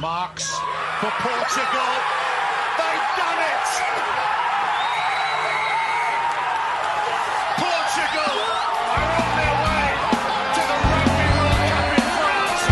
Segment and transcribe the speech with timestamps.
[0.00, 0.50] Marks
[1.00, 1.92] for Portugal.
[2.76, 4.74] They've done it!
[7.58, 8.34] Portugal
[8.90, 9.86] are on their way
[10.54, 12.62] to the Rugby World Cup in France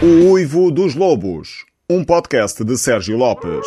[0.00, 0.02] 2023.
[0.02, 3.66] O Uivo dos Lobos, um podcast de Sérgio Lopes.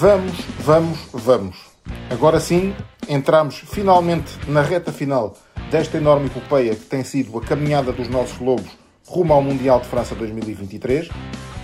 [0.00, 1.56] Vamos, vamos, vamos.
[2.08, 2.74] Agora sim,
[3.06, 5.36] entramos finalmente na reta final
[5.70, 8.70] desta enorme epopeia que tem sido a caminhada dos nossos lobos
[9.06, 11.06] rumo ao Mundial de França 2023.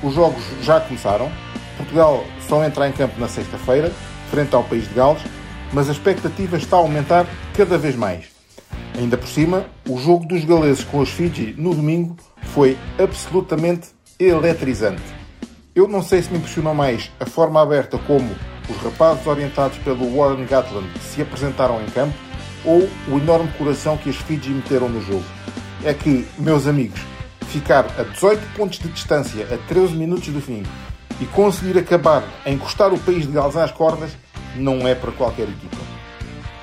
[0.02, 1.32] Os jogos já começaram.
[1.78, 3.90] Portugal só entra em campo na sexta-feira,
[4.30, 5.22] frente ao país de Gales,
[5.72, 7.26] mas a expectativa está a aumentar
[7.56, 8.26] cada vez mais.
[8.98, 13.88] Ainda por cima, o jogo dos galeses com os Fiji no domingo foi absolutamente
[14.20, 15.25] eletrizante.
[15.76, 18.34] Eu não sei se me impressionou mais a forma aberta como
[18.66, 22.14] os rapazes orientados pelo Warren Gatland se apresentaram em campo
[22.64, 25.22] ou o enorme coração que as Fiji meteram no jogo.
[25.84, 26.98] É que, meus amigos,
[27.48, 30.62] ficar a 18 pontos de distância a 13 minutos do fim
[31.20, 34.16] e conseguir acabar a encostar o país de Gales às cordas
[34.54, 35.76] não é para qualquer equipa.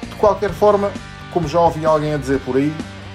[0.01, 0.91] De qualquer forma,
[1.31, 2.73] como já ouvi alguém a dizer por aí,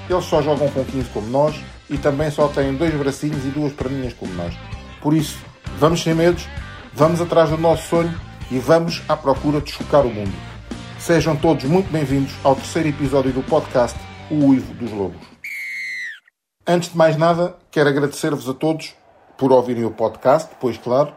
[0.08, 1.56] eles só jogam com 15 como nós
[1.90, 4.54] e também só têm dois bracinhos e duas perninhas como nós.
[5.00, 5.47] Por isso,
[5.78, 6.48] vamos sem medos,
[6.92, 8.12] vamos atrás do nosso sonho
[8.50, 10.32] e vamos à procura de chocar o mundo.
[10.98, 13.96] Sejam todos muito bem-vindos ao terceiro episódio do podcast
[14.28, 15.20] O Uivo dos Lobos.
[16.66, 18.92] Antes de mais nada, quero agradecer-vos a todos
[19.36, 21.12] por ouvirem o podcast, pois claro,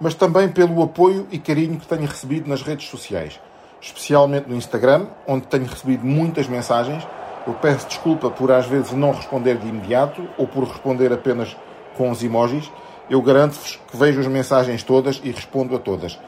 [0.00, 3.40] mas também pelo apoio e carinho que tenho recebido nas redes sociais,
[3.80, 7.04] especialmente no Instagram, onde tenho recebido muitas mensagens.
[7.44, 11.56] Eu peço desculpa por às vezes não responder de imediato ou por responder apenas
[11.96, 12.70] com os emojis.
[13.08, 16.18] Eu garanto-vos que vejo as mensagens todas e respondo a todas.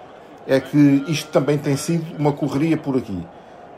[0.46, 3.26] É que isto também tem sido uma correria por aqui.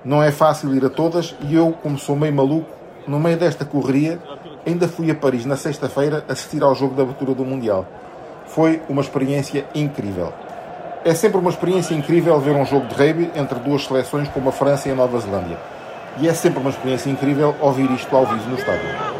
[0.05, 2.71] Não é fácil ir a todas e eu, como sou meio maluco,
[3.07, 4.21] no meio desta correria,
[4.67, 7.87] ainda fui a Paris na sexta-feira assistir ao jogo da abertura do Mundial.
[8.47, 10.33] Foi uma experiência incrível.
[11.03, 14.53] É sempre uma experiência incrível ver um jogo de rugby entre duas seleções como a
[14.53, 15.59] França e a Nova Zelândia.
[16.19, 19.20] E é sempre uma experiência incrível ouvir isto ao vivo no estádio.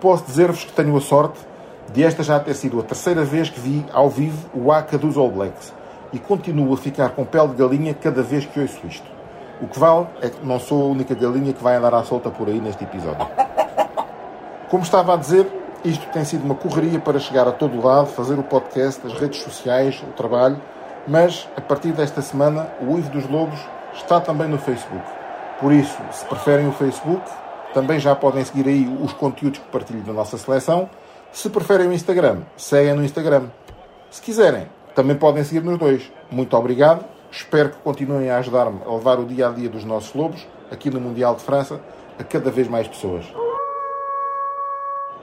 [0.00, 1.38] Posso dizer-vos que tenho a sorte
[1.92, 5.16] de esta já ter sido a terceira vez que vi ao vivo o Aka dos
[5.16, 5.72] All Blacks
[6.12, 9.06] e continuo a ficar com pele de galinha cada vez que ouço isto.
[9.60, 12.30] O que vale é que não sou a única galinha que vai andar à solta
[12.30, 13.26] por aí neste episódio.
[14.70, 15.46] Como estava a dizer,
[15.84, 19.42] isto tem sido uma correria para chegar a todo lado, fazer o podcast, as redes
[19.42, 20.60] sociais, o trabalho,
[21.06, 23.60] mas a partir desta semana o Uivo dos Lobos
[23.92, 25.04] está também no Facebook.
[25.60, 27.22] Por isso, se preferem o Facebook,
[27.72, 30.88] também já podem seguir aí os conteúdos que partilho da nossa seleção.
[31.32, 33.44] Se preferem o Instagram, seguem no Instagram.
[34.10, 36.10] Se quiserem, também podem seguir nos dois.
[36.30, 37.04] Muito obrigado.
[37.30, 40.90] Espero que continuem a ajudar-me a levar o dia a dia dos nossos lobos, aqui
[40.90, 41.80] no Mundial de França,
[42.18, 43.24] a cada vez mais pessoas.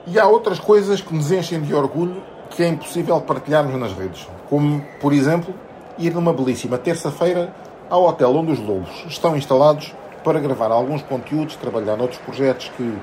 [0.06, 4.26] E há outras coisas que nos enchem de orgulho que é impossível partilharmos nas redes.
[4.48, 5.54] Como, por exemplo,
[5.98, 7.54] ir numa belíssima terça-feira
[7.90, 12.98] ao hotel onde os lobos estão instalados para gravar alguns conteúdos, trabalhar noutros projetos que,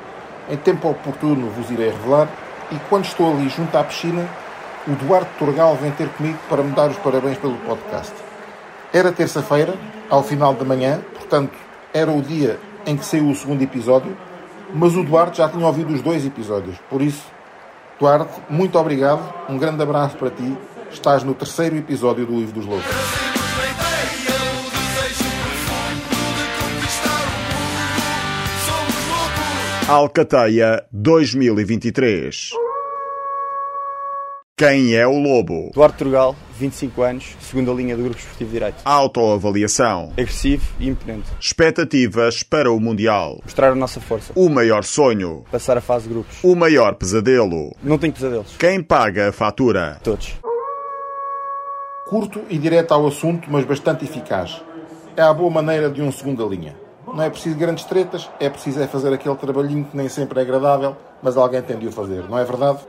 [0.50, 2.28] em tempo oportuno, vos irei revelar
[2.72, 4.28] e quando estou ali junto à piscina,
[4.88, 8.14] o Duarte Turgal vem ter comigo para me dar os parabéns pelo podcast.
[8.94, 9.76] Era terça-feira,
[10.10, 11.54] ao final da manhã, portanto,
[11.94, 14.16] era o dia em que saiu o segundo episódio,
[14.74, 16.78] mas o Duarte já tinha ouvido os dois episódios.
[16.90, 17.26] Por isso,
[18.00, 20.58] Duarte, muito obrigado, um grande abraço para ti.
[20.92, 23.25] Estás no terceiro episódio do Livro dos Lobos.
[29.88, 32.50] Alcateia 2023.
[34.58, 35.70] Quem é o lobo?
[35.76, 38.78] Duarte Turgal, 25 anos, segunda linha do Grupo Esportivo de Direito.
[38.84, 40.12] Autoavaliação.
[40.14, 41.30] Agressivo e imponente.
[41.40, 43.40] Expectativas para o Mundial.
[43.44, 44.34] Mostrar a nossa força.
[44.36, 45.46] O maior sonho.
[45.52, 46.36] Passar a fase de grupos.
[46.42, 47.72] O maior pesadelo.
[47.84, 48.58] Não tenho pesadelos.
[48.58, 50.00] Quem paga a fatura?
[50.04, 50.34] Todos.
[52.10, 54.64] Curto e direto ao assunto, mas bastante eficaz.
[55.16, 56.85] É a boa maneira de um segunda linha.
[57.08, 60.44] Não é preciso grandes tretas, é preciso é fazer aquele trabalhinho que nem sempre é
[60.44, 62.80] agradável, mas alguém tem de o fazer, não é verdade?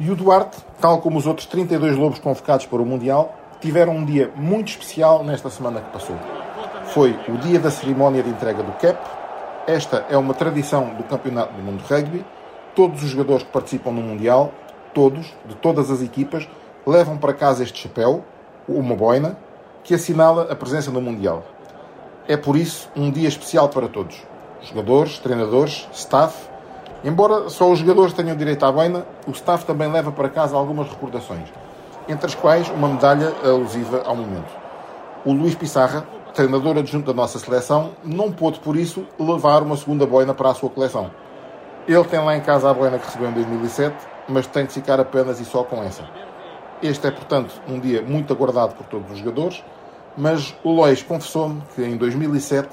[0.00, 4.04] E o Duarte, tal como os outros 32 lobos convocados para o Mundial, tiveram um
[4.04, 6.16] dia muito especial nesta semana que passou.
[6.86, 8.98] Foi o dia da cerimónia de entrega do CAP.
[9.66, 12.24] Esta é uma tradição do Campeonato do Mundo de Rugby.
[12.74, 14.52] Todos os jogadores que participam no Mundial,
[14.92, 16.48] todos, de todas as equipas,
[16.86, 18.24] levam para casa este chapéu,
[18.66, 19.38] uma boina,
[19.84, 21.44] que assinala a presença no Mundial.
[22.28, 24.16] É por isso um dia especial para todos.
[24.60, 26.48] Jogadores, treinadores, staff.
[27.04, 30.88] Embora só os jogadores tenham direito à boina, o staff também leva para casa algumas
[30.88, 31.48] recordações,
[32.08, 34.52] entre as quais uma medalha alusiva ao momento.
[35.24, 40.06] O Luís Pissarra, treinador adjunto da nossa seleção, não pôde, por isso, levar uma segunda
[40.06, 41.10] boina para a sua coleção.
[41.88, 43.96] Ele tem lá em casa a boina que recebeu em 2007,
[44.28, 46.04] mas tem de ficar apenas e só com essa.
[46.80, 49.62] Este é, portanto, um dia muito aguardado por todos os jogadores,
[50.16, 52.68] mas o Lois confessou-me que em 2007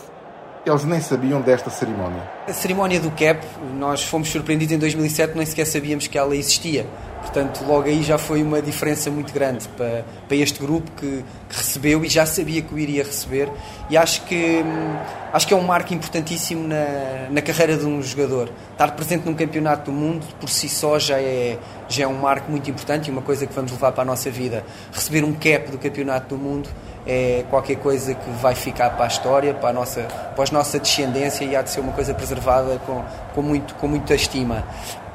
[0.66, 2.22] eles nem sabiam desta cerimónia.
[2.48, 3.44] A cerimónia do CAP,
[3.78, 6.86] nós fomos surpreendidos em 2007, nem sequer sabíamos que ela existia.
[7.22, 11.56] Portanto, logo aí já foi uma diferença muito grande para, para este grupo que, que
[11.56, 13.50] recebeu e já sabia que o iria receber.
[13.90, 14.96] E acho que, hum,
[15.32, 18.50] acho que é um marco importantíssimo na, na carreira de um jogador.
[18.72, 21.58] Estar presente num campeonato do mundo, por si só, já é,
[21.88, 24.30] já é um marco muito importante e uma coisa que vamos levar para a nossa
[24.32, 24.64] vida.
[24.92, 26.70] Receber um cap do campeonato do mundo
[27.06, 30.02] é qualquer coisa que vai ficar para a história, para a nossa,
[30.36, 33.88] para a nossa descendência e há de ser uma coisa preservada com, com, muito, com
[33.88, 34.64] muita estima.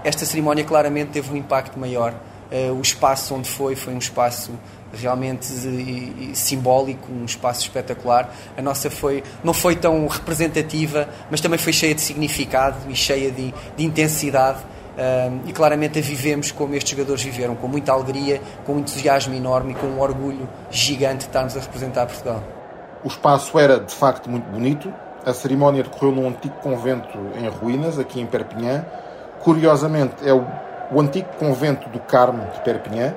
[0.05, 2.15] Esta cerimónia claramente teve um impacto maior.
[2.53, 4.53] Uh, o espaço onde foi foi um espaço
[4.93, 8.31] realmente uh, simbólico, um espaço espetacular.
[8.57, 13.31] A nossa foi não foi tão representativa, mas também foi cheia de significado e cheia
[13.31, 14.59] de, de intensidade.
[14.95, 19.35] Uh, e claramente a vivemos como estes jogadores viveram, com muita alegria, com um entusiasmo
[19.35, 22.45] enorme e com um orgulho gigante de estarmos a representar Portugal.
[23.03, 24.93] O espaço era de facto muito bonito.
[25.27, 28.85] A cerimónia decorreu num antigo convento em ruínas, aqui em Perpignan.
[29.45, 30.45] Curiosamente, é o,
[30.91, 33.15] o antigo convento do Carmo de Perpignan.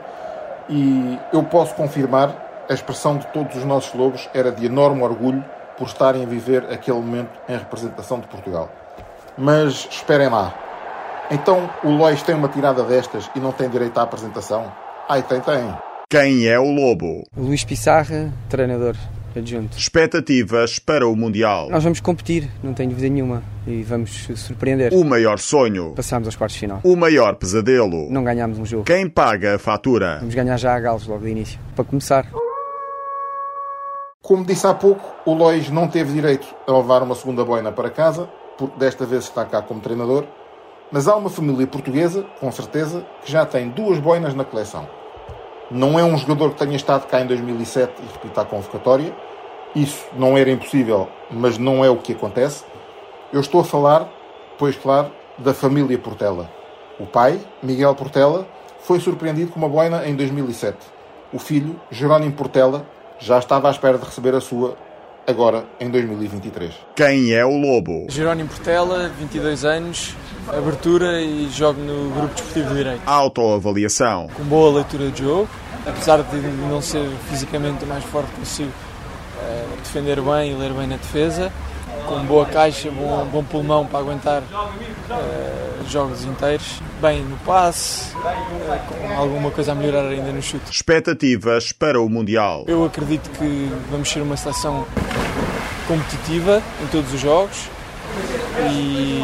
[0.69, 5.43] E eu posso confirmar, a expressão de todos os nossos lobos era de enorme orgulho
[5.77, 8.69] por estarem a viver aquele momento em representação de Portugal.
[9.37, 10.53] Mas esperem lá,
[11.31, 14.71] então o Lois tem uma tirada destas e não tem direito à apresentação?
[15.07, 15.73] Ai, tem, tem.
[16.09, 17.23] Quem é o lobo?
[17.37, 18.95] Luís Pissarra, treinador
[19.37, 19.77] adjunto.
[19.77, 21.69] Expectativas para o Mundial.
[21.69, 24.93] Nós vamos competir, não tenho dúvida nenhuma, e vamos surpreender.
[24.93, 25.93] O maior sonho.
[25.95, 26.81] Passamos aos quartos de final.
[26.83, 28.09] O maior pesadelo.
[28.09, 28.83] Não ganhámos um jogo.
[28.83, 30.17] Quem paga a fatura?
[30.19, 31.59] Vamos ganhar já a galos logo de início.
[31.75, 32.27] Para começar.
[34.21, 37.89] Como disse há pouco, o Lois não teve direito a levar uma segunda boina para
[37.89, 40.25] casa, porque desta vez está cá como treinador,
[40.91, 44.87] mas há uma família portuguesa, com certeza, que já tem duas boinas na coleção.
[45.69, 49.13] Não é um jogador que tenha estado cá em 2007 e repita a convocatória.
[49.75, 52.63] Isso não era impossível, mas não é o que acontece.
[53.31, 54.09] Eu estou a falar,
[54.57, 56.49] pois claro, da família Portela.
[56.99, 58.47] O pai, Miguel Portela,
[58.79, 60.77] foi surpreendido com uma boina em 2007.
[61.31, 62.85] O filho, Jerónimo Portela,
[63.19, 64.77] já estava à espera de receber a sua
[65.27, 66.73] agora em 2023.
[66.95, 68.07] Quem é o lobo?
[68.09, 70.15] Jerónimo Portela, 22 anos,
[70.47, 73.01] abertura e jogo no Grupo Desportivo de Direito.
[73.05, 74.29] Autoavaliação.
[74.33, 75.49] Com boa leitura de jogo,
[75.85, 76.37] apesar de
[76.69, 78.86] não ser fisicamente o mais forte, uh,
[79.83, 81.51] defender bem e ler bem na defesa.
[82.07, 86.81] Com boa caixa, bom, bom pulmão para aguentar uh, jogos inteiros.
[87.01, 90.71] Bem no passe, uh, com alguma coisa a melhorar ainda no chute.
[90.71, 92.63] Expectativas para o Mundial.
[92.67, 94.85] Eu acredito que vamos ser uma seleção
[95.87, 97.69] competitiva em todos os jogos
[98.71, 99.21] e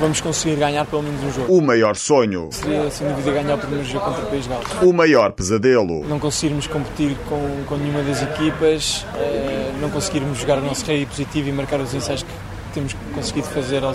[0.00, 1.54] vamos conseguir ganhar pelo menos um jogo.
[1.54, 2.48] O maior sonho.
[2.50, 4.66] Seria sem dúvida ganhar o primeiro jogo contra o País de Gales.
[4.82, 6.04] O maior pesadelo.
[6.08, 11.04] Não conseguirmos competir com, com nenhuma das equipas, eh, não conseguirmos jogar o nosso rei
[11.04, 12.32] positivo e marcar os ensaios que,
[12.72, 13.92] temos conseguido fazer ao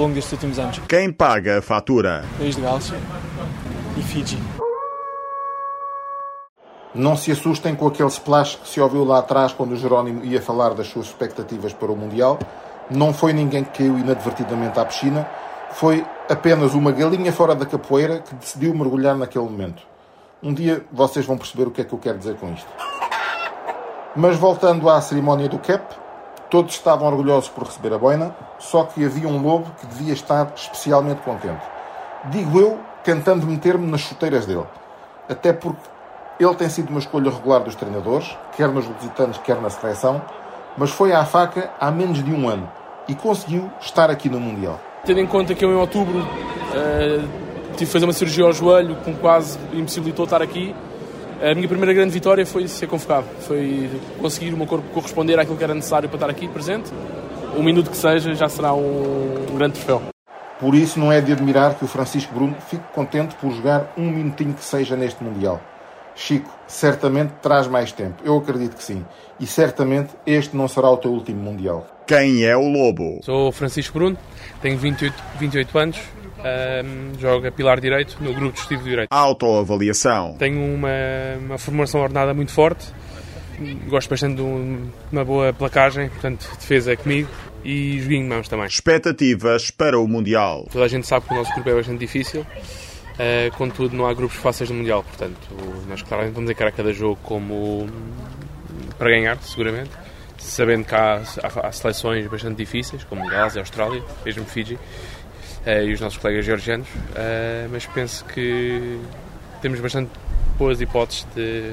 [0.00, 0.80] longo destes últimos anos.
[0.88, 2.24] Quem paga a fatura?
[2.38, 2.92] País de Gales
[3.98, 4.38] e Fiji.
[6.94, 10.40] Não se assustem com aquele splash que se ouviu lá atrás quando o Jerónimo ia
[10.40, 12.38] falar das suas expectativas para o Mundial.
[12.90, 15.28] Não foi ninguém que caiu inadvertidamente à piscina,
[15.72, 19.82] foi apenas uma galinha fora da capoeira que decidiu mergulhar naquele momento.
[20.42, 22.68] Um dia vocês vão perceber o que é que eu quero dizer com isto.
[24.14, 25.96] Mas voltando à cerimónia do cap,
[26.50, 30.52] todos estavam orgulhosos por receber a boina, só que havia um lobo que devia estar
[30.54, 31.62] especialmente contente.
[32.26, 34.66] Digo eu, tentando meter-me nas chuteiras dele.
[35.28, 35.80] Até porque
[36.38, 40.22] ele tem sido uma escolha regular dos treinadores, quer nos visitantes, quer na seleção,
[40.76, 42.70] mas foi à faca há menos de um ano
[43.08, 44.80] e conseguiu estar aqui no Mundial.
[45.04, 46.26] Tendo em conta que eu em outubro
[46.74, 47.20] eh,
[47.72, 50.74] tive que fazer uma cirurgia ao joelho que quase impossibilitou estar aqui,
[51.42, 53.26] a minha primeira grande vitória foi ser convocado.
[53.40, 56.90] Foi conseguir o meu corpo corresponder àquilo que era necessário para estar aqui presente.
[57.56, 60.02] Um minuto que seja já será um, um grande troféu.
[60.58, 64.10] Por isso não é de admirar que o Francisco Bruno fique contente por jogar um
[64.10, 65.60] minutinho que seja neste Mundial.
[66.16, 68.22] Chico, certamente traz mais tempo.
[68.24, 69.04] Eu acredito que sim.
[69.40, 71.86] E certamente este não será o teu último Mundial.
[72.06, 73.20] Quem é o lobo?
[73.22, 74.16] Sou Francisco Bruno,
[74.62, 75.98] tenho 28, 28 anos,
[76.44, 79.08] ehm, jogo a pilar direito no grupo de de direito.
[79.10, 80.36] Autoavaliação.
[80.38, 80.88] Tenho uma,
[81.40, 82.86] uma formação ordenada muito forte,
[83.88, 87.28] gosto bastante de um- uma boa placagem, portanto, defesa é comigo
[87.64, 88.66] e joguinho de mãos também.
[88.66, 90.66] Expectativas para o Mundial.
[90.70, 92.46] Toda a gente sabe que o nosso grupo é bastante difícil,
[93.18, 95.38] eh, contudo, não há grupos fáceis no Mundial, portanto,
[95.88, 97.88] nós claramente vamos encarar cada jogo como
[98.98, 99.90] para ganhar, seguramente,
[100.38, 104.78] sabendo que há, há- há seleções bastante difíceis, como Gales e Austrália, mesmo Fiji,
[105.66, 108.98] eh, e os nossos colegas georgianos, eh, mas penso que
[109.62, 110.10] temos bastante
[110.58, 111.72] boas hipóteses de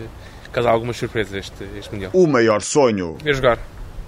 [0.51, 2.11] causar algumas surpresas este, este Mundial.
[2.13, 3.17] O maior sonho.
[3.25, 3.57] É jogar.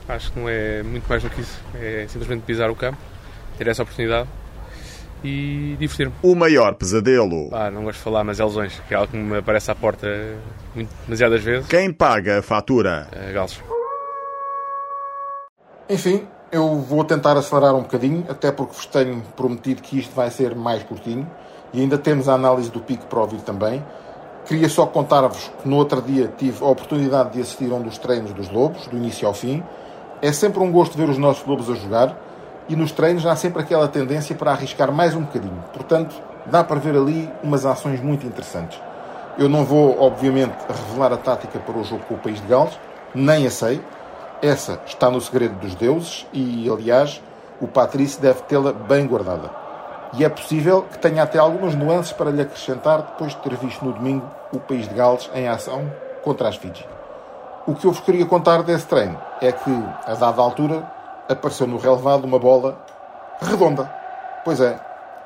[0.08, 1.60] Acho que não é muito mais do que isso.
[1.76, 2.98] É simplesmente pisar o campo,
[3.58, 4.28] ter essa oportunidade
[5.24, 6.14] e divertir-me.
[6.22, 7.50] O maior pesadelo.
[7.50, 9.76] Pá, não gosto de falar, mas é lesões, que é algo que me aparece à
[9.76, 10.08] porta
[10.76, 11.68] muito, demasiadas vezes.
[11.68, 13.08] Quem paga a fatura?
[13.12, 13.62] Uh, Galos.
[15.90, 20.30] Enfim, eu vou tentar acelerar um bocadinho, até porque vos tenho prometido que isto vai
[20.30, 21.30] ser mais curtinho
[21.74, 23.84] e ainda temos a análise do pico para ouvir também.
[24.46, 27.98] Queria só contar-vos que no outro dia tive a oportunidade de assistir a um dos
[27.98, 29.64] treinos dos Lobos, do início ao fim.
[30.22, 32.33] É sempre um gosto ver os nossos Lobos a jogar
[32.68, 35.64] e nos treinos há sempre aquela tendência para arriscar mais um bocadinho.
[35.74, 36.16] Portanto,
[36.46, 38.80] dá para ver ali umas ações muito interessantes.
[39.38, 42.78] Eu não vou, obviamente, revelar a tática para o jogo com o País de Gales,
[43.14, 43.84] nem a sei.
[44.42, 47.22] Essa está no segredo dos deuses e, aliás,
[47.60, 49.50] o Patrício deve tê-la bem guardada.
[50.14, 53.84] E é possível que tenha até algumas nuances para lhe acrescentar depois de ter visto
[53.84, 55.92] no domingo o País de Gales em ação
[56.22, 56.86] contra as Fiji.
[57.66, 60.84] O que eu vos queria contar desse treino é que, a dada altura,
[61.30, 62.78] apareceu no relevado uma bola
[63.42, 63.92] redonda.
[64.44, 64.80] Pois é,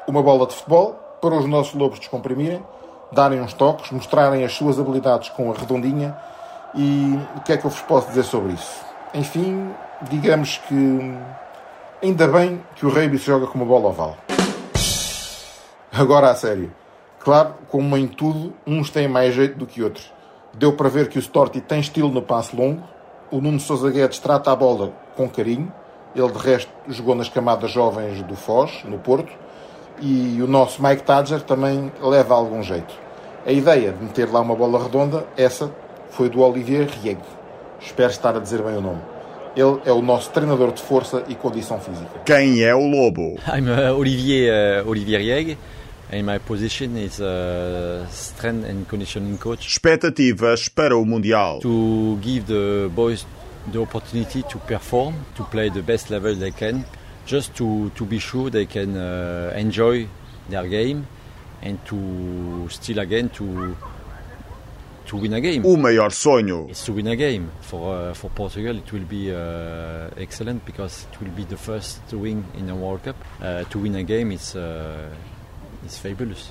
[0.08, 2.64] uma bola de futebol para os nossos lobos descomprimirem,
[3.12, 6.18] darem uns toques, mostrarem as suas habilidades com a redondinha
[6.76, 8.86] e o que é que eu vos posso dizer sobre isso?
[9.14, 9.72] Enfim,
[10.04, 11.18] digamos que
[12.04, 14.18] ainda bem que o se joga com uma bola oval.
[15.92, 16.72] Agora a sério.
[17.20, 20.14] Claro, como em tudo, uns têm mais jeito do que outros.
[20.54, 22.84] Deu para ver que o Storti tem estilo no passe longo,
[23.32, 25.74] o Nuno Sousa Guedes trata a bola com carinho,
[26.18, 29.32] ele de resto jogou nas camadas jovens do Foz, no Porto,
[30.02, 32.94] e o nosso Mike Tadger também leva algum jeito.
[33.46, 35.72] A ideia de meter lá uma bola redonda, essa
[36.10, 37.20] foi do Olivier Rieg.
[37.80, 39.02] Espero estar a dizer bem o nome.
[39.56, 42.20] Ele é o nosso treinador de força e condição física.
[42.26, 43.38] Quem é o lobo?
[43.48, 45.58] I'm uh, Olivier uh, Olivier Rieg,
[46.12, 49.68] and my position is uh, strength and conditioning coach.
[49.68, 51.60] Expectativas para o Mundial.
[51.60, 53.26] To give the boys
[53.72, 56.86] the opportunity to perform, to play the best level they can,
[57.26, 60.08] just to, to be sure they can uh, enjoy
[60.50, 61.06] their game
[61.62, 63.76] and to still again to
[65.08, 65.66] to win a game.
[65.66, 66.70] O maior sonho.
[66.70, 68.76] It's to win a game for uh, for Portugal.
[68.78, 72.76] It will be uh, excellent because it will be the first to win in a
[72.76, 73.16] World Cup.
[73.42, 75.10] Uh, to win a game, it's uh.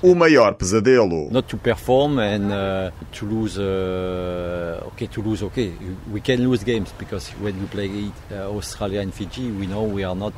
[0.03, 1.29] O maior pesadelo.
[1.31, 3.59] Not to perform and uh, to lose.
[3.59, 5.43] Uh, okay, to lose.
[5.43, 5.73] Okay,
[6.11, 10.03] we can lose games because when we play uh, Australia and Fiji, we know we
[10.03, 10.33] are not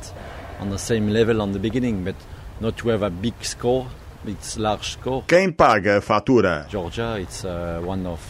[0.60, 2.04] on the same level on the beginning.
[2.04, 2.16] But
[2.60, 3.86] not to have a big score,
[4.26, 5.24] it's large score.
[5.26, 6.66] Quem paga a fatura?
[6.68, 8.20] Georgia, it's uh, one of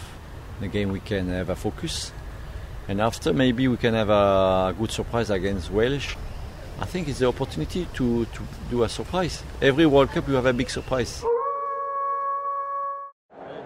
[0.60, 2.12] the game we can have a focus.
[2.88, 6.16] And after, maybe we can have a good surprise against Wales.
[6.80, 9.42] I think it's the opportunity to, to do a surprise.
[9.60, 11.22] Every World Cup, you have a big surprise.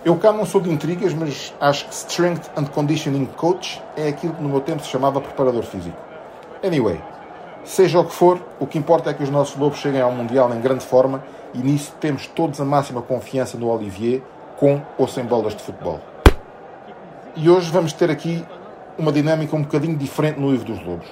[0.05, 4.35] Eu cá não sou de intrigas, mas acho que Strength and Conditioning Coach é aquilo
[4.35, 5.97] que no meu tempo se chamava preparador físico.
[6.63, 7.01] Anyway,
[7.65, 10.53] Seja o que for, o que importa é que os nossos lobos cheguem ao Mundial
[10.55, 14.23] em grande forma e nisso temos todos a máxima confiança no Olivier,
[14.59, 15.99] com ou sem bolas de futebol.
[17.35, 18.45] E hoje vamos ter aqui
[18.99, 21.07] uma dinâmica um bocadinho diferente no Ivo dos Lobos.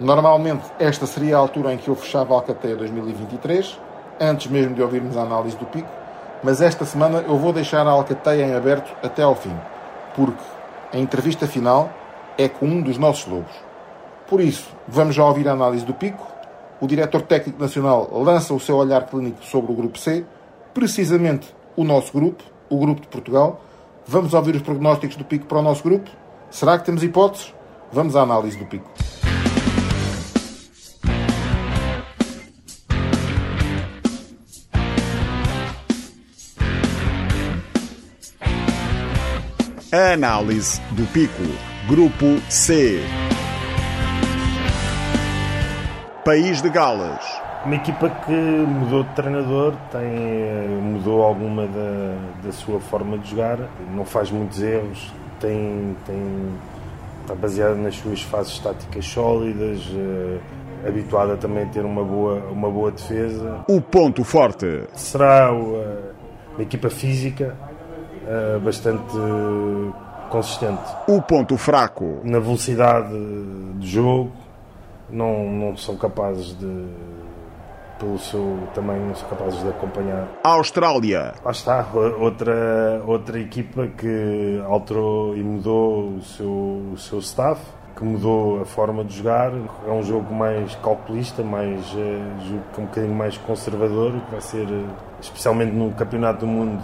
[0.00, 3.78] Normalmente esta seria a altura em que eu fechava a Alcateia 2023,
[4.18, 5.90] antes mesmo de ouvirmos a análise do pico,
[6.42, 9.54] mas esta semana eu vou deixar a Alcateia em aberto até ao fim,
[10.16, 10.42] porque
[10.90, 11.90] a entrevista final
[12.38, 13.52] é com um dos nossos lobos.
[14.26, 16.26] Por isso, vamos já ouvir a análise do pico.
[16.80, 20.24] O diretor técnico nacional lança o seu olhar clínico sobre o grupo C,
[20.72, 23.60] precisamente o nosso grupo, o grupo de Portugal.
[24.06, 26.08] Vamos ouvir os prognósticos do pico para o nosso grupo.
[26.50, 27.52] Será que temos hipóteses?
[27.92, 28.88] Vamos à análise do pico.
[39.92, 41.42] Análise do Pico.
[41.88, 43.00] Grupo C.
[46.24, 47.18] País de Gales.
[47.64, 53.58] Uma equipa que mudou de treinador, tem, mudou alguma da, da sua forma de jogar,
[53.92, 56.52] não faz muitos erros, tem, tem,
[57.22, 60.38] está baseada nas suas fases táticas sólidas, eh,
[60.86, 63.64] habituada também a ter uma boa, uma boa defesa.
[63.68, 64.84] O ponto forte.
[64.94, 66.14] Será uh,
[66.54, 67.56] uma equipa física
[68.62, 69.16] bastante
[70.30, 70.82] consistente.
[71.08, 72.20] O ponto fraco.
[72.24, 73.14] Na velocidade
[73.78, 74.32] de jogo,
[75.10, 76.86] não, não são capazes de,
[77.98, 80.28] pelo seu tamanho, não são capazes de acompanhar.
[80.42, 81.34] Austrália.
[81.44, 81.86] Lá está,
[82.18, 86.48] outra, outra equipa que alterou e mudou o seu,
[86.92, 87.60] o seu staff,
[87.96, 89.52] que mudou a forma de jogar.
[89.86, 91.92] É um jogo mais calculista, mais,
[92.78, 94.66] um bocadinho mais conservador, que vai ser,
[95.20, 96.82] especialmente no Campeonato do Mundo,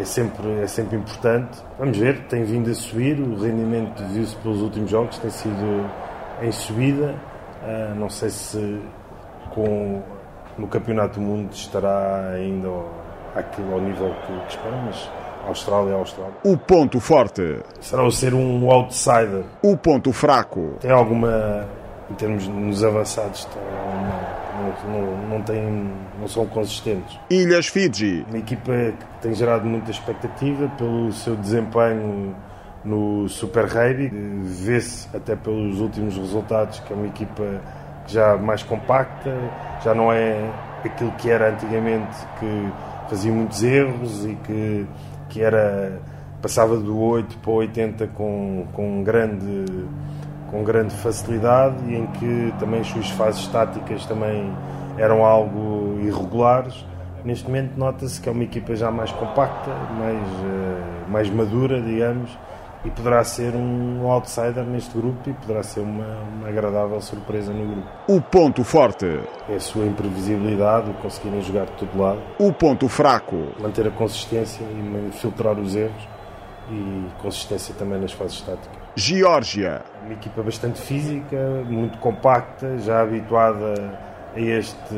[0.00, 1.58] é sempre, é sempre importante.
[1.78, 5.90] Vamos ver, tem vindo a subir, o rendimento viu-se pelos últimos jogos, tem sido
[6.40, 7.14] em subida.
[7.62, 8.80] Uh, não sei se
[9.54, 10.02] com,
[10.56, 12.90] no Campeonato do Mundo estará ainda ao,
[13.34, 15.10] àquilo, ao nível que, que espera, mas
[15.46, 16.34] Austrália é a Austrália.
[16.44, 17.60] O ponto forte.
[17.80, 19.44] Será o ser um outsider.
[19.62, 20.76] O ponto fraco.
[20.80, 21.66] Tem alguma,
[22.10, 24.19] em termos nos avançados, tem uma,
[24.86, 27.18] não, não, tem, não são consistentes.
[27.28, 28.24] Ilhas Fiji.
[28.28, 32.34] Uma equipa que tem gerado muita expectativa pelo seu desempenho
[32.84, 34.10] no Super Rugby.
[34.42, 37.60] Vê-se até pelos últimos resultados que é uma equipa
[38.06, 39.34] já mais compacta,
[39.84, 40.50] já não é
[40.84, 42.68] aquilo que era antigamente que
[43.08, 44.86] fazia muitos erros e que,
[45.28, 46.00] que era
[46.40, 49.64] passava do 8 para o 80 com, com, grande,
[50.50, 54.52] com grande facilidade e em que também as suas fases táticas também
[54.98, 56.84] eram algo irregulares.
[57.24, 62.30] Neste momento nota-se que é uma equipa já mais compacta, mais, mais madura, digamos,
[62.84, 67.74] e poderá ser um outsider neste grupo e poderá ser uma, uma, agradável surpresa no
[67.74, 67.88] grupo.
[68.08, 72.20] O ponto forte é a sua imprevisibilidade, o conseguirem jogar de todo lado.
[72.38, 76.08] O ponto fraco manter a consistência e filtrar os erros
[76.70, 78.79] e consistência também nas fases táticas.
[78.96, 83.74] Geórgia, uma equipa bastante física, muito compacta, já habituada
[84.34, 84.94] a este,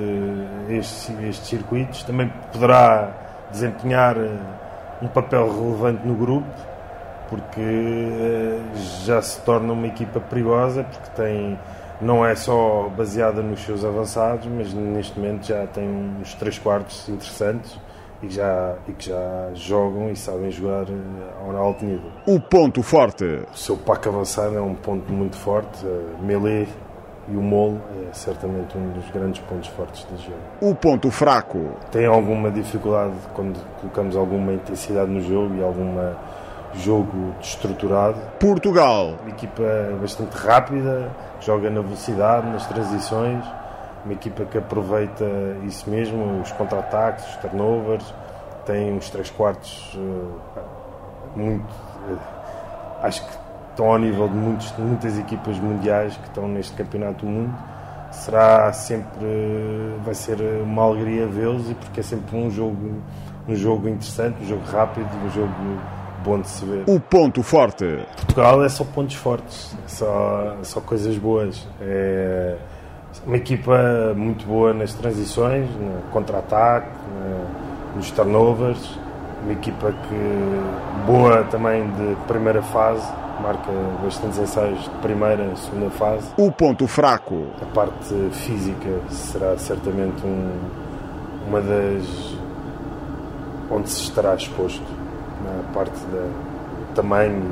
[0.69, 3.13] a estes, a estes circuitos, também poderá
[3.51, 4.17] desempenhar
[5.01, 6.49] um papel relevante no grupo
[7.33, 8.59] porque
[9.05, 11.59] já se torna uma equipa perigosa, porque tem,
[11.99, 15.89] não é só baseada nos seus avançados, mas neste momento já tem
[16.21, 17.79] uns 3 quartos interessantes
[18.23, 20.87] e que, já, e que já jogam e sabem jogar
[21.41, 22.11] ao alto nível.
[22.27, 23.25] O ponto forte.
[23.53, 25.85] O seu pack avançado é um ponto muito forte,
[26.21, 26.69] melee
[27.29, 30.39] e o molo é certamente um dos grandes pontos fortes do jogo.
[30.61, 31.71] O ponto fraco.
[31.91, 36.17] Tem alguma dificuldade quando colocamos alguma intensidade no jogo e alguma
[36.75, 38.19] jogo estruturado.
[38.41, 39.15] Portugal.
[39.21, 39.63] Uma equipa
[40.01, 43.45] bastante rápida, joga na velocidade, nas transições.
[44.05, 45.25] Uma equipa que aproveita
[45.65, 48.15] isso mesmo, os contra-ataques, os turnovers.
[48.67, 49.99] Tem uns 3 quartos
[51.37, 51.73] muito.
[53.03, 53.33] acho que
[53.71, 57.55] estão ao nível de muitos, muitas equipas mundiais que estão neste campeonato do mundo.
[58.11, 59.27] Será sempre.
[60.05, 63.03] vai ser uma alegria vê-los e porque é sempre um jogo,
[63.49, 65.53] um jogo interessante, um jogo rápido, um jogo
[66.25, 66.85] bom de se ver.
[66.87, 67.85] O ponto forte.
[68.17, 71.67] Portugal é só pontos fortes, é só, só coisas boas.
[71.81, 72.57] É
[73.27, 76.89] uma equipa muito boa nas transições, no contra-ataque,
[77.95, 78.99] nos turnovers.
[79.43, 83.05] Uma equipa que boa também de primeira fase,
[83.43, 83.73] marca
[84.03, 86.29] bastantes ensaios de primeira e segunda fase.
[86.37, 87.47] O ponto fraco.
[87.61, 90.61] A parte física será certamente um,
[91.49, 92.37] uma das
[93.69, 94.85] onde se estará exposto
[95.45, 97.43] na parte do tamanho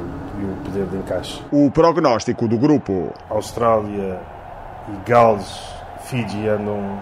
[0.40, 1.42] e o poder de encaixe.
[1.50, 3.12] O prognóstico do grupo.
[3.28, 4.20] Austrália
[5.06, 5.60] Gales
[6.04, 7.00] Fiji andam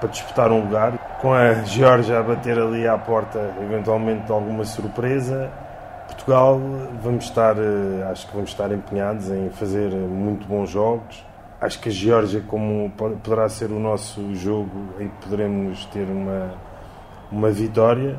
[0.00, 0.98] para disputar um lugar.
[1.20, 5.50] Com a Geórgia a bater ali à porta, eventualmente alguma surpresa.
[6.08, 6.60] Portugal,
[7.02, 11.24] vamos estar, eh, acho que vamos estar empenhados em fazer muito bons jogos.
[11.60, 16.50] Acho que a Geórgia, como poderá ser o nosso jogo, em que poderemos ter uma,
[17.30, 18.18] uma vitória.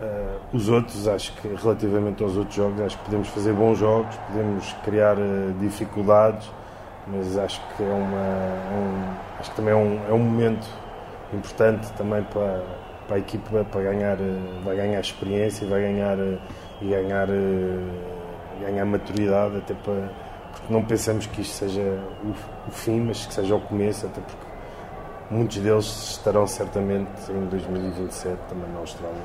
[0.00, 4.14] Uh, os outros, acho que relativamente aos outros jogos, acho que podemos fazer bons jogos,
[4.26, 6.50] podemos criar uh, dificuldades,
[7.06, 10.66] mas acho que é uma, é um, acho que também é um, é um momento
[11.32, 12.62] importante também para,
[13.06, 16.18] para a equipa para ganhar, uh, vai ganhar experiência, vai ganhar
[16.80, 17.28] e ganhar,
[18.60, 20.10] ganhar maturidade, até para
[20.56, 21.82] porque não pensamos que isto seja
[22.24, 22.30] o,
[22.66, 24.46] o fim, mas que seja o começo, até porque
[25.30, 29.20] muitos deles estarão certamente em 2027 também na Austrália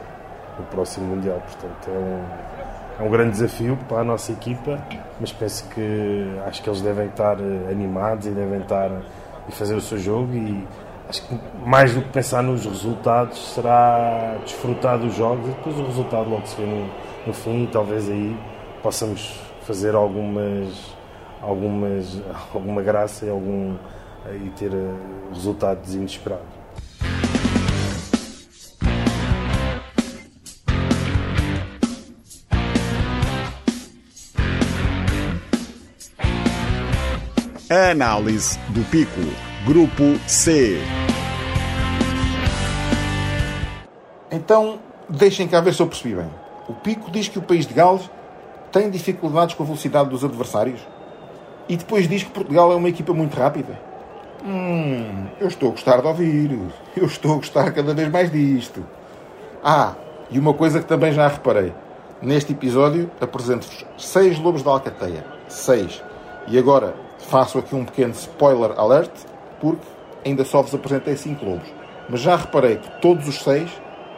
[0.60, 1.42] no próximo Mundial.
[1.42, 2.26] Portanto, é um,
[3.02, 4.80] é um grande desafio para a nossa equipa,
[5.20, 8.92] mas penso que acho que eles devem estar eh, animados e devem estar
[9.50, 10.68] e fazer o seu jogo e
[11.10, 15.86] acho que mais do que pensar nos resultados será desfrutar dos jogos e depois o
[15.88, 16.88] resultado logo se vê no,
[17.26, 18.38] no fim e talvez aí
[18.84, 20.96] possamos fazer algumas
[21.42, 22.22] algumas
[22.54, 23.78] alguma graça e algum
[24.32, 24.94] e ter eh,
[25.34, 26.61] resultados inesperados.
[37.72, 39.22] Análise do Pico,
[39.66, 40.78] Grupo C.
[44.30, 46.30] Então, deixem cá ver se eu percebi bem.
[46.68, 48.10] O Pico diz que o país de Gales
[48.74, 50.82] tem dificuldades com a velocidade dos adversários
[51.70, 53.80] e depois diz que Portugal é uma equipa muito rápida.
[54.44, 56.60] Hum, eu estou a gostar de ouvir.
[56.98, 58.86] Eu estou a gostar cada vez mais disto.
[59.64, 59.96] Ah,
[60.30, 61.74] e uma coisa que também já reparei.
[62.22, 65.26] Neste episódio apresento-vos seis lobos da Alcateia.
[65.48, 66.04] Seis.
[66.50, 69.12] E agora faço aqui um pequeno spoiler alert,
[69.60, 69.86] porque
[70.26, 71.68] ainda só vos apresentei 5 lobos.
[72.10, 73.70] Mas já reparei que todos os seis,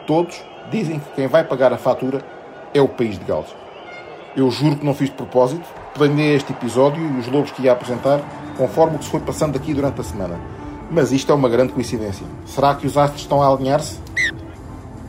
[0.06, 2.24] todos, dizem que quem vai pagar a fatura
[2.72, 3.54] é o país de Gales.
[4.36, 5.64] Eu juro que não fiz de propósito,
[5.94, 8.20] planeei este episódio e os lobos que ia apresentar
[8.56, 10.38] conforme o que se foi passando aqui durante a semana.
[10.90, 12.26] Mas isto é uma grande coincidência.
[12.44, 13.98] Será que os astros estão a alinhar-se?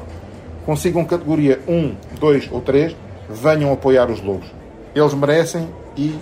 [0.65, 2.96] Consigam categoria 1, 2 ou 3,
[3.30, 4.48] venham apoiar os Lobos.
[4.94, 6.15] Eles merecem e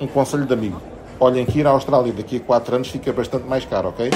[0.00, 0.80] um conselho de amigo.
[1.20, 4.10] Olhem que ir à Austrália daqui a 4 anos fica bastante mais caro, ok?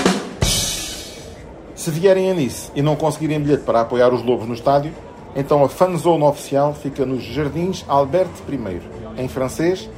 [1.78, 4.92] Se vierem a Nice e não conseguirem bilhete para apoiar os Lobos no estádio,
[5.36, 8.82] então a fanzone oficial fica nos Jardins Albert I,
[9.16, 9.88] em francês.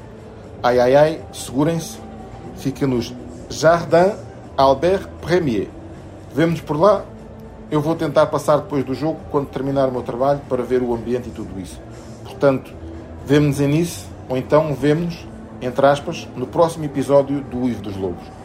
[0.63, 1.97] Ai ai ai, segurem-se,
[2.59, 3.15] fica nos
[3.49, 4.13] Jardin
[4.59, 5.69] Albert Premier.
[6.35, 7.03] Vemo-nos por lá.
[7.71, 10.95] Eu vou tentar passar depois do jogo, quando terminar o meu trabalho, para ver o
[10.95, 11.81] ambiente e tudo isso.
[12.25, 12.75] Portanto,
[13.25, 15.27] vemo-nos em Nice, ou então vemo-nos,
[15.63, 18.40] entre aspas, no próximo episódio do Ivo dos Lobos.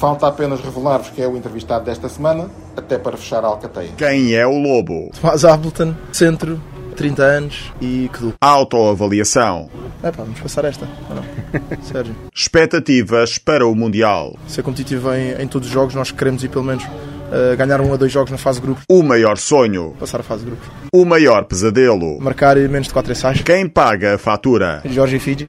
[0.00, 3.90] Falta apenas revelar-vos quem é o entrevistado desta semana, até para fechar a alcateia.
[3.98, 5.10] Quem é o lobo?
[5.20, 6.58] Tomás Appleton, centro,
[6.96, 8.34] 30 anos e que duplo.
[8.40, 9.68] Autoavaliação.
[10.02, 10.88] É pá, vamos passar esta.
[11.10, 11.22] Ou não?
[11.84, 12.16] Sérgio.
[12.34, 14.38] Expectativas para o Mundial.
[14.48, 17.92] Ser competitivo em, em todos os jogos, nós queremos ir pelo menos uh, ganhar um
[17.92, 18.84] a dois jogos na fase de grupos.
[18.88, 19.94] O maior sonho.
[20.00, 20.66] Passar a fase de grupos.
[20.94, 22.18] O maior pesadelo.
[22.22, 23.42] Marcar menos de 4 ensaios.
[23.42, 24.80] Quem paga a fatura?
[24.86, 25.46] Jorge e Fiji.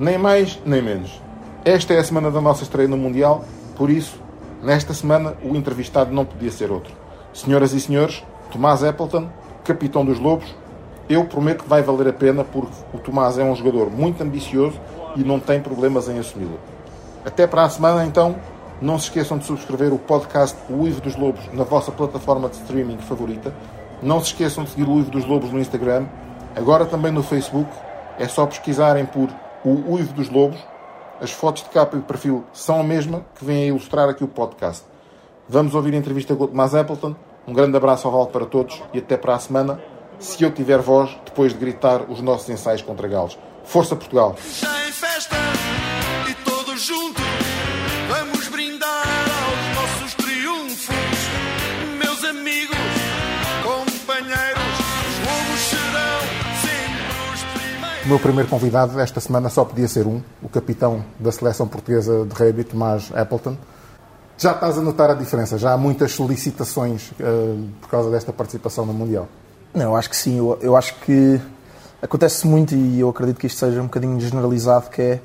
[0.00, 1.20] Nem mais, nem menos.
[1.62, 3.44] Esta é a semana da nossa estreia no Mundial,
[3.76, 4.18] por isso,
[4.62, 6.90] nesta semana, o entrevistado não podia ser outro.
[7.34, 9.28] Senhoras e senhores, Tomás Appleton,
[9.62, 10.56] capitão dos Lobos,
[11.06, 14.80] eu prometo que vai valer a pena porque o Tomás é um jogador muito ambicioso
[15.16, 16.58] e não tem problemas em assumi-lo.
[17.22, 18.36] Até para a semana, então,
[18.80, 22.56] não se esqueçam de subscrever o podcast O Ivo dos Lobos na vossa plataforma de
[22.56, 23.52] streaming favorita.
[24.02, 26.06] Não se esqueçam de seguir o Ivo dos Lobos no Instagram,
[26.56, 27.68] agora também no Facebook.
[28.18, 29.28] É só pesquisarem por
[29.64, 30.58] o Uivo dos Lobos.
[31.20, 34.28] As fotos de capa e perfil são a mesma que vêm a ilustrar aqui o
[34.28, 34.84] podcast.
[35.48, 37.14] Vamos ouvir a entrevista com o Tomás Appleton.
[37.46, 39.80] Um grande abraço ao Val para todos e até para a semana,
[40.18, 43.38] se eu tiver voz, depois de gritar os nossos ensaios contra Galos.
[43.64, 44.36] Força Portugal!
[58.02, 62.24] O meu primeiro convidado esta semana só podia ser um, o capitão da seleção portuguesa
[62.24, 63.58] de rugby, Tomás Appleton.
[64.38, 68.86] Já estás a notar a diferença, já há muitas solicitações eh, por causa desta participação
[68.86, 69.28] no Mundial.
[69.74, 70.38] Não, eu acho que sim.
[70.38, 71.38] Eu, eu acho que
[72.00, 75.20] acontece muito e eu acredito que isto seja um bocadinho generalizado, que é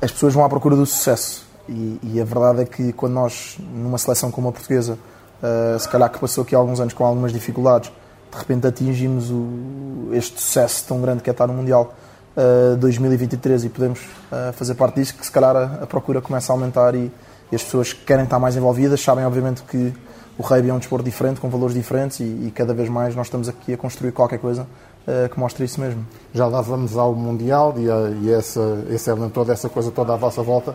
[0.00, 1.44] as pessoas vão à procura do sucesso.
[1.68, 4.98] E, e a verdade é que quando nós, numa seleção como a portuguesa,
[5.42, 7.92] uh, se calhar que passou aqui alguns anos com algumas dificuldades,
[8.32, 11.94] de repente atingimos o, este sucesso tão grande que é estar no Mundial
[12.34, 16.50] uh, 2023 e podemos uh, fazer parte disso, que se calhar a, a procura começa
[16.50, 17.12] a aumentar e,
[17.50, 19.92] e, as pessoas querem estar mais envolvidas, sabem obviamente que
[20.38, 23.26] o rugby é um desporto diferente, com valores diferentes e, e cada vez mais nós
[23.26, 24.66] estamos aqui a construir qualquer coisa
[25.06, 26.06] uh, que mostre isso mesmo.
[26.32, 30.14] Já lá vamos ao Mundial e, a, e essa, esse elemento toda, essa coisa toda
[30.14, 30.74] à vossa volta.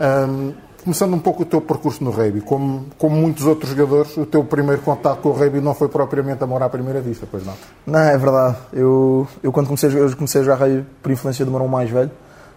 [0.00, 0.52] Um,
[0.86, 4.44] começando um pouco o teu percurso no rugby, como, como muitos outros jogadores, o teu
[4.44, 7.54] primeiro contato com o rugby não foi propriamente amor à primeira vista, pois não?
[7.84, 8.56] Não, é verdade.
[8.72, 11.90] Eu, eu quando comecei, eu comecei a jogar rugby por influência do meu irmão mais
[11.90, 12.12] velho,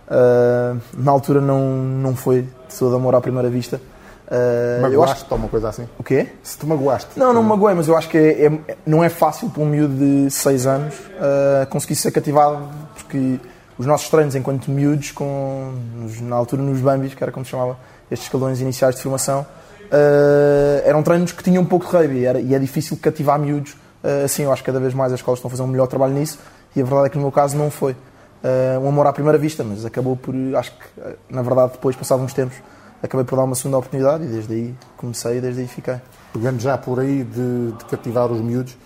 [0.08, 3.82] uh, na altura não, não foi de todo amor à primeira vista.
[4.28, 5.90] Uh, magoaste ou uma coisa assim?
[5.98, 6.28] O quê?
[6.44, 7.18] Se te magoaste.
[7.18, 9.66] Não, não me magoei, mas eu acho que é, é, não é fácil para um
[9.66, 12.62] miúdo de 6 anos uh, conseguir ser cativado,
[12.94, 13.40] porque
[13.76, 15.74] os nossos treinos enquanto miúdos, com,
[16.22, 17.76] na altura nos Bambis, que era como se chamava
[18.10, 22.40] estes escalões iniciais de formação, uh, eram treinos que tinham um pouco de rugby era,
[22.40, 23.74] e é difícil cativar miúdos.
[24.04, 25.88] Uh, assim, eu acho que cada vez mais as escolas estão a fazer um melhor
[25.88, 26.40] trabalho nisso
[26.76, 29.38] e a verdade é que no meu caso não foi uh, um amor à primeira
[29.38, 32.58] vista, mas acabou por, acho que na verdade depois, passados uns tempos,
[33.02, 35.96] acabei por dar uma segunda oportunidade e desde aí comecei e desde aí fiquei.
[36.34, 38.78] Pegando já por aí de, de cativar os miúdos,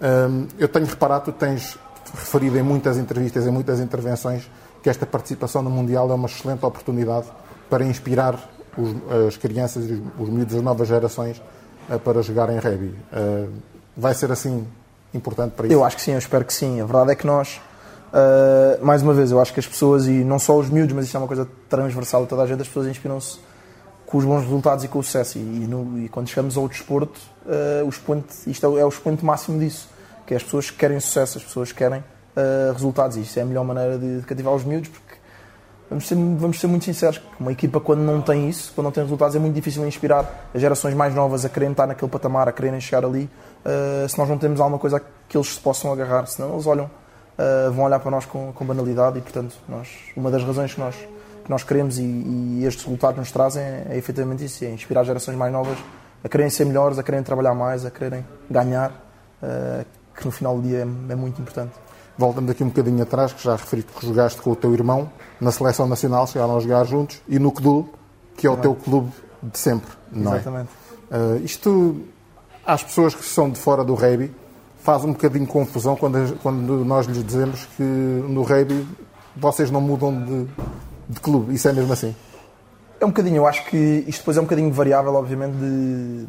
[0.00, 1.78] um, eu tenho reparado, tu tens
[2.14, 4.48] referido em muitas entrevistas, em muitas intervenções,
[4.82, 7.26] que esta participação no Mundial é uma excelente oportunidade
[7.70, 8.38] para inspirar
[8.76, 11.40] os, as crianças e os, os miúdos das novas gerações
[11.88, 12.94] uh, para jogarem rugby.
[13.12, 13.52] Uh,
[13.96, 14.66] vai ser assim
[15.12, 15.74] importante para isso?
[15.74, 16.80] Eu acho que sim, eu espero que sim.
[16.80, 17.60] A verdade é que nós,
[18.12, 21.06] uh, mais uma vez, eu acho que as pessoas, e não só os miúdos, mas
[21.06, 23.38] isto é uma coisa transversal a toda a gente, as pessoas inspiram-se
[24.06, 25.38] com os bons resultados e com o sucesso.
[25.38, 28.88] E, e, no, e quando chegamos ao desporto, uh, o expoente, isto é, é, o
[28.88, 29.88] expoente máximo disso,
[30.26, 33.16] que é as pessoas que querem sucesso, as pessoas que querem uh, resultados.
[33.16, 35.11] E isto é a melhor maneira de, de cativar os miúdos, porque
[35.92, 39.02] vamos ser, vamos ser muito sinceros, uma equipa quando não tem isso, quando não tem
[39.02, 42.52] resultados, é muito difícil inspirar as gerações mais novas a quererem estar naquele patamar, a
[42.52, 43.30] quererem chegar ali,
[43.64, 46.90] uh, se nós não temos alguma coisa que eles se possam agarrar, senão eles olham,
[47.74, 50.94] vão olhar para nós com, com banalidade e, portanto, nós, uma das razões que nós
[51.42, 55.04] que nós queremos e, e estes resultados nos trazem é, é efetivamente isso, é inspirar
[55.04, 55.76] gerações mais novas
[56.24, 58.90] a quererem ser melhores, a quererem trabalhar mais, a quererem ganhar,
[59.42, 61.72] uh, que no final do dia é, é, muito importante.
[62.16, 65.50] Voltamos aqui um bocadinho atrás, que já referi que jogaste com o teu irmão na
[65.50, 67.88] Seleção Nacional, chegaram a jogar juntos, e no CDUL,
[68.36, 69.10] que é o teu clube
[69.42, 70.70] de sempre, não Exatamente.
[71.10, 71.16] é?
[71.16, 72.00] Uh, isto,
[72.64, 74.32] às pessoas que são de fora do rugby,
[74.80, 78.86] faz um bocadinho de confusão quando, quando nós lhes dizemos que no rugby
[79.36, 80.46] vocês não mudam de,
[81.08, 82.14] de clube, isso é mesmo assim?
[83.00, 86.26] É um bocadinho, eu acho que isto depois é um bocadinho variável, obviamente, de,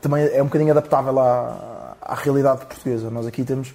[0.00, 3.10] também é um bocadinho adaptável à, à realidade portuguesa.
[3.10, 3.74] Nós aqui temos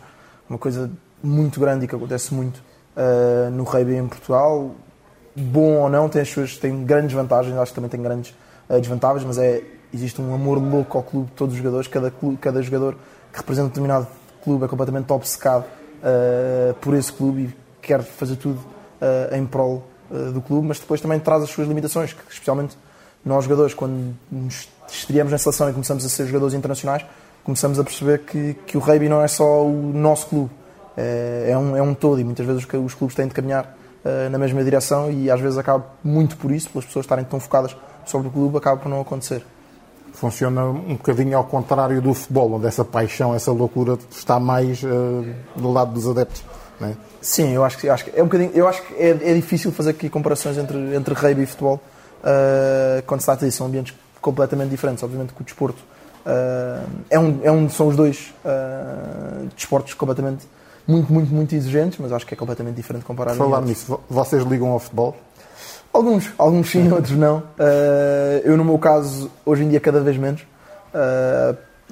[0.49, 0.89] uma coisa
[1.23, 2.57] muito grande e que acontece muito
[2.95, 4.71] uh, no rugby em Portugal,
[5.35, 8.33] bom ou não, tem, as suas, tem grandes vantagens, acho que também tem grandes
[8.69, 12.11] uh, desvantagens, mas é, existe um amor louco ao clube de todos os jogadores, cada,
[12.11, 12.95] clube, cada jogador
[13.31, 14.07] que representa um determinado
[14.43, 18.59] clube é completamente obcecado uh, por esse clube e quer fazer tudo
[19.31, 19.83] em prol
[20.31, 22.77] do clube, mas depois também traz as suas limitações, que especialmente
[23.25, 27.03] nós jogadores, quando nos estreamos na seleção e começamos a ser jogadores internacionais,
[27.43, 30.51] começamos a perceber que, que o rugby não é só o nosso clube,
[30.97, 33.75] é, é, um, é um todo e muitas vezes os clubes têm de caminhar
[34.05, 37.39] uh, na mesma direção e às vezes acaba muito por isso, pelas pessoas estarem tão
[37.39, 37.75] focadas
[38.05, 39.43] sobre o clube, acaba por não acontecer.
[40.13, 45.25] Funciona um bocadinho ao contrário do futebol, onde essa paixão, essa loucura está mais uh,
[45.55, 46.43] do lado dos adeptos.
[46.81, 46.93] É?
[47.21, 49.71] Sim, eu acho que, acho que é um bocadinho, eu acho que é, é difícil
[49.71, 51.79] fazer aqui comparações entre, entre rugby e futebol
[52.21, 55.03] uh, quando se trata disso, são ambientes completamente diferentes.
[55.03, 55.79] Obviamente que o desporto
[56.25, 58.33] uh, é, um, é um, são os dois
[59.55, 60.47] desportos completamente
[60.87, 63.35] muito, muito, muito exigentes, mas acho que é completamente diferente comparar.
[63.35, 65.15] Falar nisso, vocês ligam ao futebol?
[65.93, 67.43] Alguns, alguns sim, outros não.
[68.43, 70.45] eu no meu caso, hoje em dia cada vez menos.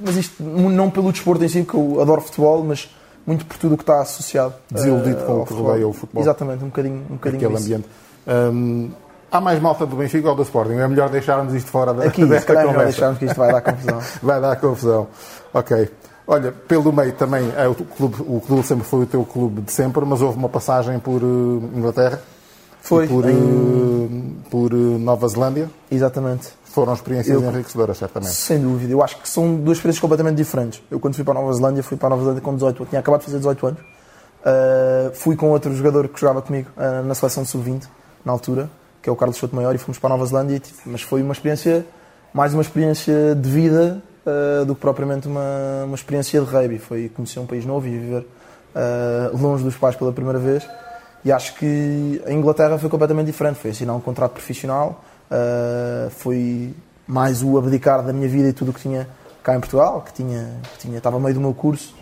[0.02, 2.89] mas isto não pelo desporto em si, que eu adoro futebol, mas
[3.25, 4.54] muito por tudo o que está associado.
[4.71, 6.23] Desiludido uh, com o que rodeia o futebol.
[6.23, 7.65] Exatamente, um bocadinho, um bocadinho Aquele disso.
[7.75, 7.89] ambiente.
[8.28, 8.89] Um,
[9.32, 10.73] Há mais malta do Benfica ou do Sporting?
[10.73, 12.86] É melhor deixarmos isto fora da, Aqui, desta é conversa.
[12.86, 13.99] deixarmos que isto vai dar confusão.
[14.23, 15.08] Vai dar confusão.
[15.54, 15.89] Ok.
[16.31, 19.71] Olha, pelo meio também, é o, clube, o clube sempre foi o teu clube de
[19.71, 22.21] sempre, mas houve uma passagem por eh, Inglaterra.
[22.81, 25.67] Foi, por, em- eh, por eh, Nova Zelândia.
[25.89, 26.49] Exatamente.
[26.65, 28.31] Foram experiências Eu- enriquecedoras, certamente.
[28.35, 28.93] Sem dúvida.
[28.93, 30.83] Eu acho que são duas experiências completamente diferentes.
[30.91, 32.89] Eu, quando fui para a Nova Zelândia, fui para a Nova Zelândia com 18 anos.
[32.89, 33.79] Tinha acabado de fazer 18 anos.
[33.81, 37.83] Uh, fui com outro jogador que jogava comigo uh, na seleção sub-20,
[38.23, 38.69] na altura,
[39.01, 40.55] que é o Carlos Souto Maior, e fomos para a Nova Zelândia.
[40.55, 41.85] e, tipo, mas foi uma experiência,
[42.33, 46.79] mais uma experiência de vida uh, do que propriamente uma, uma experiência de rugby.
[46.79, 50.67] Foi conhecer um país novo e viver uh, longe dos pais pela primeira vez.
[51.23, 53.60] E acho que a Inglaterra foi completamente diferente.
[53.60, 56.73] Foi assinar um contrato profissional, uh, foi
[57.08, 59.08] mais o abdicar da minha vida e tudo o que tinha
[59.41, 61.97] cá em Portugal, que tinha, que tinha estava a meio do meu curso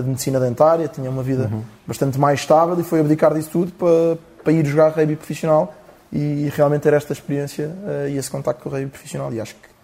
[0.00, 1.50] de medicina dentária, tinha uma vida
[1.84, 5.74] bastante mais estável e foi abdicar disso tudo para, para ir jogar rugby profissional
[6.12, 9.32] e realmente ter esta experiência uh, e esse contacto com o rugby profissional.
[9.32, 9.75] E acho que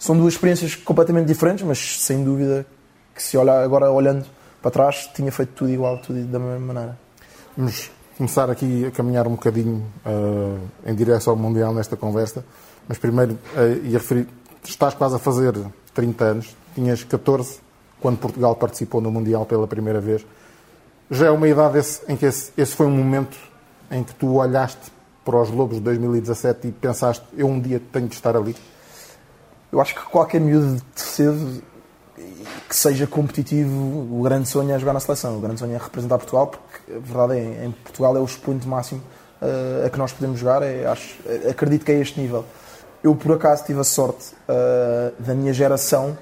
[0.00, 2.66] são duas experiências completamente diferentes, mas sem dúvida
[3.14, 4.24] que se olhar agora olhando
[4.62, 6.98] para trás, tinha feito tudo igual, tudo da mesma maneira.
[7.56, 12.44] Vamos começar aqui a caminhar um bocadinho eh, em direção ao Mundial nesta conversa,
[12.88, 14.26] mas primeiro eh, ia referir,
[14.64, 15.54] estás quase a fazer
[15.94, 17.58] 30 anos, tinhas 14
[18.00, 20.24] quando Portugal participou no Mundial pela primeira vez.
[21.10, 23.36] Já é uma idade esse- em que esse, esse foi um momento
[23.90, 24.90] em que tu olhaste
[25.24, 28.56] para os Lobos de 2017 e pensaste, eu um dia tenho de estar ali.
[29.72, 31.62] Eu acho que qualquer miúdo de cedo
[32.68, 36.18] que seja competitivo, o grande sonho é jogar na seleção, o grande sonho é representar
[36.18, 39.02] Portugal, porque a verdade é, em Portugal é o expoente máximo
[39.42, 41.16] eh, a que nós podemos jogar, é, acho,
[41.48, 42.44] acredito que é este nível.
[43.02, 46.16] Eu, por acaso, tive a sorte eh, da minha geração,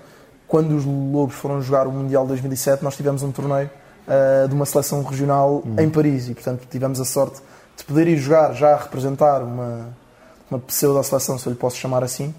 [0.46, 3.68] quando os Lobos foram jogar o Mundial de 2007, nós tivemos um torneio
[4.06, 6.28] eh, de uma seleção regional em Paris.
[6.28, 7.42] E, portanto, tivemos a sorte
[7.76, 9.88] de poder ir jogar já a representar uma,
[10.50, 12.32] uma pseudo-seleção, se eu lhe posso chamar assim,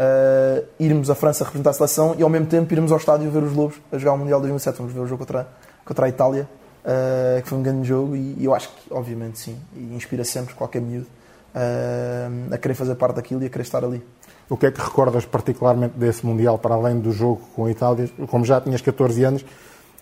[0.00, 3.42] uh, irmos à França representar a seleção e ao mesmo tempo irmos ao estádio ver
[3.42, 4.78] os Lobos a jogar o Mundial de 2007.
[4.78, 5.46] Vamos ver o jogo contra,
[5.84, 6.48] contra a Itália,
[6.84, 10.80] uh, que foi um grande jogo e, eu acho que, obviamente, sim, inspira sempre qualquer
[10.80, 11.06] miúdo
[11.54, 14.02] uh, a querer fazer parte daquilo e a querer estar ali.
[14.48, 18.10] O que é que recordas particularmente desse Mundial, para além do jogo com a Itália?
[18.28, 19.44] Como já tinhas 14 anos,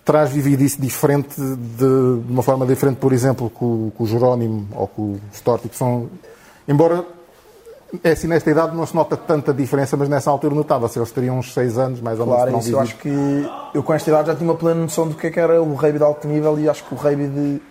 [0.03, 4.67] terás vivido isso diferente, de, de uma forma diferente, por exemplo, com, com o Jerónimo
[4.73, 6.09] ou com o Storti, que são...
[6.67, 7.05] Embora,
[8.03, 10.99] assim, nesta idade não se nota tanta diferença, mas nessa altura notava-se.
[10.99, 13.09] Eles teriam uns 6 anos, mais ou menos, Claro, não isso eu acho que
[13.73, 15.73] eu com esta idade já tinha uma plena noção do que, é que era o
[15.73, 17.61] rugby de alto nível e acho que o rugby de,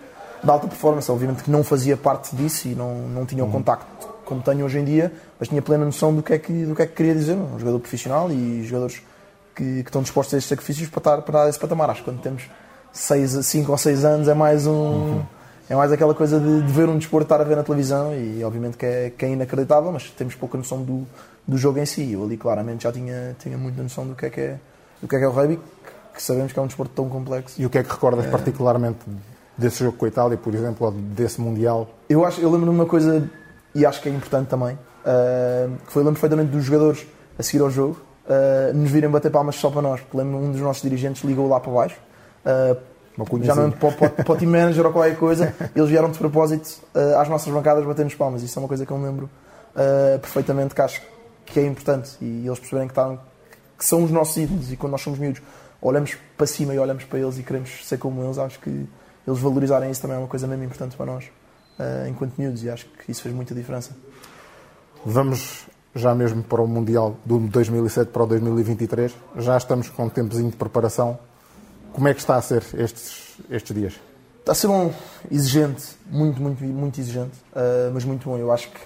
[0.43, 4.09] de alta performance, obviamente que não fazia parte disso e não, não tinha o contacto
[4.29, 6.83] como tenho hoje em dia, mas tinha plena noção do que é que, do que,
[6.83, 9.01] é que queria dizer, um jogador profissional e jogadores
[9.55, 11.89] que, que estão dispostos a estes sacrifícios para estar para dar esse patamar.
[11.89, 12.43] Acho que quando temos
[12.93, 15.21] 5 ou 6 anos é mais um.
[15.69, 18.43] É mais aquela coisa de, de ver um desporto estar a ver na televisão e
[18.43, 21.05] obviamente que é, que é inacreditável, mas temos pouca noção do,
[21.47, 22.13] do jogo em si.
[22.13, 24.59] Eu ali claramente já tinha, tinha muita noção do que é que é,
[24.99, 25.59] do que é, que é o rugby,
[26.13, 27.61] que, sabemos que é um desporto tão complexo.
[27.61, 28.97] E o que é que recordas particularmente
[29.55, 31.87] desse jogo com a Itália, por exemplo, ou desse Mundial?
[32.09, 33.29] Eu, acho, eu lembro de uma coisa,
[33.75, 37.05] e acho que é importante também, uh, que foi, lembro perfeitamente dos jogadores
[37.37, 40.51] a seguir ao jogo, uh, nos virem bater palmas só para nós, porque lembro um
[40.51, 41.99] dos nossos dirigentes ligou lá para baixo,
[42.43, 42.75] uh,
[43.43, 46.17] já não lembro para, para, para o team manager ou qualquer coisa, eles vieram de
[46.17, 49.29] propósito uh, às nossas bancadas bater-nos palmas, isso é uma coisa que eu me lembro
[49.75, 51.01] uh, perfeitamente, que acho
[51.45, 53.19] que é importante, e eles perceberem que, estão,
[53.77, 55.41] que são os nossos ídolos, e quando nós somos miúdos,
[55.81, 58.87] olhamos para cima e olhamos para eles e queremos ser como eles, acho que
[59.27, 61.25] eles valorizarem isso também é uma coisa mesmo importante para nós
[61.79, 63.95] uh, enquanto miúdos e acho que isso fez muita diferença.
[65.05, 69.15] Vamos já mesmo para o Mundial do 2007 para o 2023.
[69.37, 71.17] Já estamos com um tempozinho de preparação.
[71.93, 73.93] Como é que está a ser estes, estes dias?
[74.39, 74.93] Está a ser bom,
[75.29, 78.37] exigente, muito, muito, muito exigente, uh, mas muito bom.
[78.37, 78.79] Eu acho que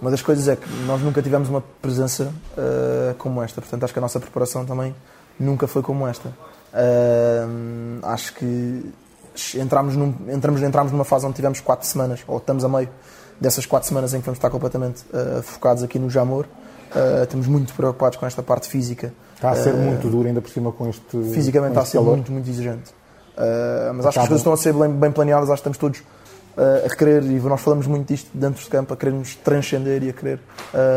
[0.00, 3.92] uma das coisas é que nós nunca tivemos uma presença uh, como esta, portanto acho
[3.92, 4.94] que a nossa preparação também
[5.38, 6.28] nunca foi como esta.
[6.28, 8.92] Uh, acho que
[9.56, 12.88] entramos, num, entramos, entramos numa fase onde tivemos quatro semanas, ou estamos a meio
[13.40, 16.46] dessas quatro semanas em que vamos estar completamente uh, focados aqui no Jamor.
[16.94, 19.12] Uh, estamos muito preocupados com esta parte física.
[19.40, 21.86] Está a ser uh, muito duro ainda por cima com este Fisicamente com está a
[21.86, 22.16] ser calor.
[22.16, 22.92] muito, muito exigente.
[23.94, 26.02] mas acho que as coisas estão a ser bem, bem planeadas, acho que estamos todos
[26.84, 30.10] a querer, e nós falamos muito disto dentro de campo, a querer nos transcender e
[30.10, 30.40] a querer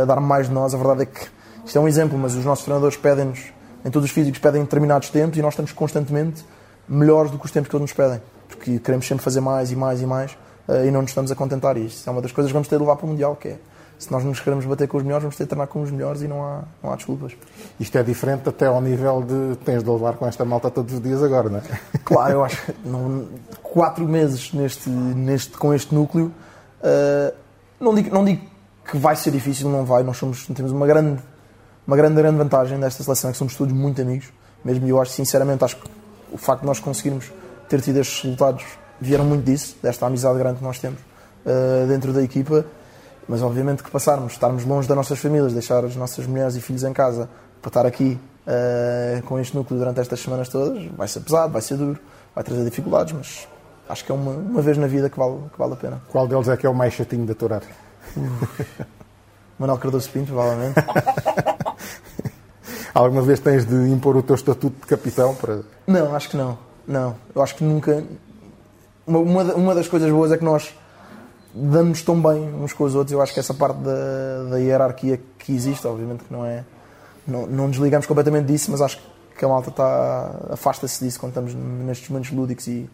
[0.05, 0.73] dar mais de nós.
[0.73, 1.21] A verdade é que
[1.65, 3.39] isto é um exemplo, mas os nossos treinadores pedem-nos,
[3.85, 6.43] em todos os físicos, pedem determinados tempos e nós estamos constantemente
[6.89, 8.19] melhores do que os tempos que eles nos pedem
[8.63, 10.31] porque queremos sempre fazer mais e mais e mais
[10.67, 11.77] uh, e não nos estamos a contentar.
[11.77, 13.49] E isso é uma das coisas que vamos ter de levar para o Mundial, que
[13.49, 13.57] é
[14.03, 16.21] se nós nos queremos bater com os melhores, vamos ter de treinar com os melhores
[16.21, 17.33] e não há, não há desculpas.
[17.79, 21.01] Isto é diferente até ao nível de tens de levar com esta malta todos os
[21.01, 21.61] dias agora, não é?
[22.03, 23.27] Claro, eu acho que não,
[23.61, 26.31] quatro meses neste, neste, com este núcleo,
[26.81, 27.33] uh,
[27.79, 28.41] não, digo, não digo
[28.89, 30.03] que vai ser difícil, não vai.
[30.03, 31.21] Nós somos, temos uma grande,
[31.87, 34.27] uma grande, grande vantagem desta seleção, é que somos todos muito amigos.
[34.63, 35.89] Mesmo eu acho, sinceramente, acho que
[36.31, 37.31] o facto de nós conseguirmos
[37.69, 38.65] ter tido estes resultados
[38.99, 42.65] vieram muito disso, desta amizade grande que nós temos uh, dentro da equipa.
[43.27, 46.83] Mas obviamente que passarmos, estarmos longe das nossas famílias, deixar as nossas mulheres e filhos
[46.83, 47.29] em casa
[47.61, 51.61] para estar aqui uh, com este núcleo durante estas semanas todas, vai ser pesado, vai
[51.61, 51.99] ser duro,
[52.35, 53.47] vai trazer dificuldades, mas
[53.87, 56.01] acho que é uma, uma vez na vida que vale, que vale a pena.
[56.11, 57.61] Qual deles é que é o mais chatinho de aturar?
[59.57, 60.75] Manuel Cardoso Pinto, provavelmente.
[62.93, 65.61] Alguma vez tens de impor o teu estatuto de capitão para.
[65.87, 66.57] Não, acho que não.
[66.87, 67.15] Não.
[67.33, 68.03] Eu acho que nunca.
[69.05, 70.75] Uma, uma, uma das coisas boas é que nós
[71.53, 73.11] damos tão bem uns com os outros.
[73.11, 76.63] Eu acho que essa parte da, da hierarquia que existe, obviamente que não é.
[77.25, 78.99] Não, não desligamos completamente disso, mas acho
[79.37, 82.89] que a malta está, afasta-se disso quando estamos nestes momentos lúdicos e,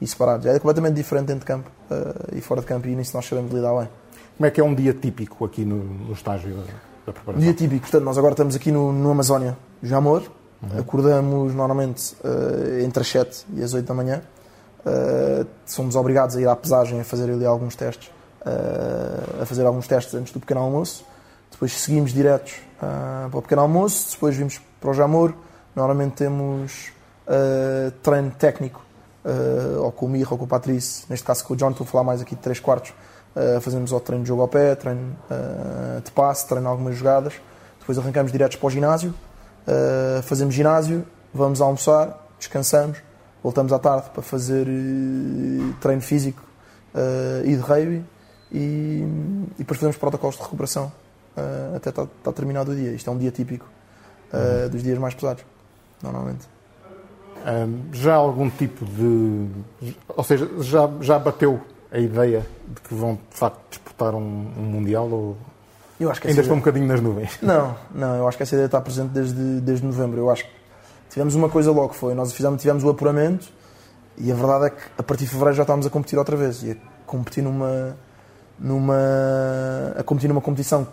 [0.00, 0.46] e separados.
[0.46, 3.52] É completamente diferente dentro de campo uh, e fora de campo e nisso nós sabemos
[3.52, 3.88] lidar bem.
[4.36, 6.62] Como é que é um dia típico aqui no, no estágio da,
[7.06, 7.40] da, preparação?
[7.40, 10.22] Dia típico, portanto, nós agora estamos aqui no, no Amazónia, Jamor.
[10.62, 10.80] Uhum.
[10.80, 14.22] Acordamos normalmente uh, entre as 7 e as 8 da manhã.
[14.84, 18.08] Uh, somos obrigados a ir à pesagem a fazer ali alguns testes,
[18.44, 21.04] uh, a fazer alguns testes antes do pequeno almoço.
[21.50, 25.32] Depois seguimos diretos para o pequeno almoço, depois vimos para o Jamor.
[25.74, 26.92] Normalmente temos
[28.02, 28.84] treino técnico,
[29.80, 31.88] ou com o Mirra ou com o Patrício, neste caso com o John, estou a
[31.88, 32.92] falar mais aqui de 3 quartos
[33.34, 37.34] Uh, fazemos o treino de jogo ao pé, treino uh, de passe, treino algumas jogadas.
[37.80, 39.12] Depois arrancamos diretos para o ginásio,
[39.66, 42.98] uh, fazemos ginásio, vamos almoçar, descansamos,
[43.44, 44.66] voltamos à tarde para fazer
[45.80, 46.42] treino físico
[47.44, 48.02] e de rugby
[48.50, 50.90] e, e, depois fazemos protocolos de recuperação
[51.76, 52.92] até estar, estar, terminado o dia.
[52.92, 53.68] Isto é um dia típico
[54.32, 54.68] uhum.
[54.70, 55.44] dos dias mais pesados,
[56.02, 56.48] normalmente.
[57.92, 59.46] Já algum tipo de.
[60.08, 61.60] Ou seja, já, já bateu
[61.92, 65.36] a ideia de que vão de facto disputar um, um Mundial ou
[66.28, 67.38] ainda estão um bocadinho nas nuvens?
[67.40, 70.18] Não, não, eu acho que essa ideia está presente desde, desde novembro.
[70.18, 70.50] Eu acho que
[71.14, 73.46] tivemos uma coisa logo, foi nós fizemos, tivemos o apuramento
[74.18, 76.64] e a verdade é que a partir de fevereiro já estávamos a competir outra vez
[76.64, 77.96] e a competir numa
[78.58, 80.88] numa a competir numa competição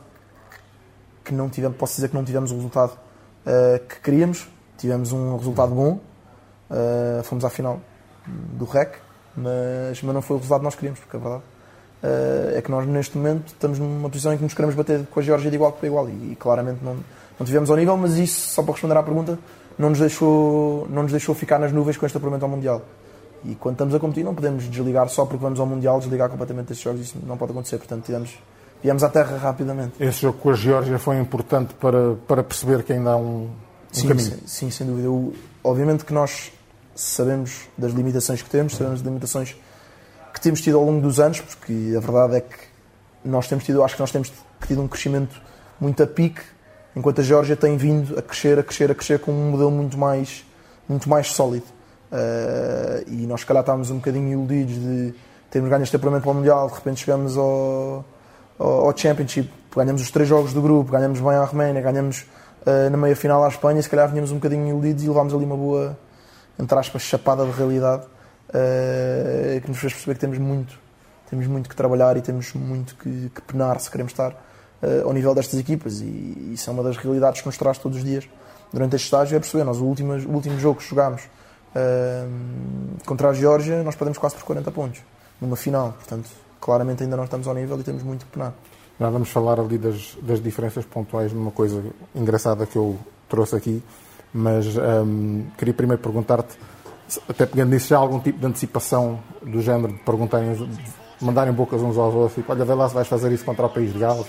[1.26, 4.48] que não tivemos, posso dizer que não tivemos o resultado uh, que queríamos,
[4.78, 6.00] tivemos um resultado bom,
[6.70, 7.80] uh, fomos à final
[8.28, 9.00] do REC,
[9.36, 11.44] mas, mas não foi o resultado que nós queríamos, porque a verdade
[12.04, 15.20] uh, é que nós neste momento estamos numa posição em que nos queremos bater com
[15.20, 16.98] a Geórgia de igual para igual e, e, claramente não,
[17.40, 19.40] não tivemos ao nível, mas isso, só para responder à pergunta,
[19.78, 22.82] não nos deixou, não nos deixou ficar nas nuvens com este apuramento ao Mundial.
[23.44, 26.72] E quando estamos a competir não podemos desligar só porque vamos ao Mundial, desligar completamente
[26.72, 28.38] estes jogos, isso não pode acontecer, portanto tivemos,
[28.84, 29.94] viemos à terra rapidamente.
[30.00, 33.50] Esse jogo com a Geórgia foi importante para, para perceber que ainda há um, um
[33.92, 34.30] sim, caminho?
[34.30, 35.08] Sim, sim, sem dúvida.
[35.08, 36.52] Eu, obviamente que nós
[36.96, 39.56] sabemos das limitações que temos, sabemos das limitações
[40.34, 42.58] que temos tido ao longo dos anos, porque a verdade é que
[43.24, 44.32] nós temos tido, acho que nós temos
[44.66, 45.42] tido um crescimento
[45.80, 46.42] muito a pique,
[46.96, 49.98] enquanto a Geórgia tem vindo a crescer, a crescer, a crescer com um modelo muito
[49.98, 50.46] mais,
[50.88, 51.66] muito mais sólido.
[52.12, 55.14] Uh, e nós, se calhar, estávamos um bocadinho iludidos de
[55.50, 58.06] termos ganho este apuramento para o Mundial, de repente chegamos ao,
[58.58, 62.26] ao, ao, Championship, ganhamos os três jogos do grupo, ganhamos bem a Roménia, ganhamos
[62.66, 65.46] uh, na meia final à Espanha, se calhar vinhamos um bocadinho iludidos e levámos ali
[65.46, 65.98] uma boa,
[66.58, 70.80] entre aspas, chapada de realidade uh, que nos fez perceber que temos muito,
[71.30, 74.34] temos muito que trabalhar e temos muito que, que penar se queremos estar
[74.82, 76.02] uh, ao nível destas equipas.
[76.02, 78.28] E isso é uma das realidades que nos traz todos os dias
[78.72, 79.36] durante este estágio.
[79.36, 83.96] É perceber, nós o último, o último jogo que jogámos uh, contra a Geórgia, nós
[83.96, 85.02] perdemos quase por 40 pontos
[85.40, 85.94] numa final.
[85.94, 86.30] Portanto,
[86.60, 88.54] claramente ainda não estamos ao nível e temos muito que penar.
[89.00, 93.84] Já vamos falar ali das, das diferenças pontuais numa coisa engraçada que eu trouxe aqui
[94.34, 96.58] mas um, queria primeiro perguntar-te,
[97.28, 101.82] até pegando nisso já algum tipo de antecipação do género de perguntarem, de mandarem bocas
[101.82, 104.00] uns aos outros, tipo, olha, vê lá se vais fazer isso contra o país de
[104.00, 104.28] Gales.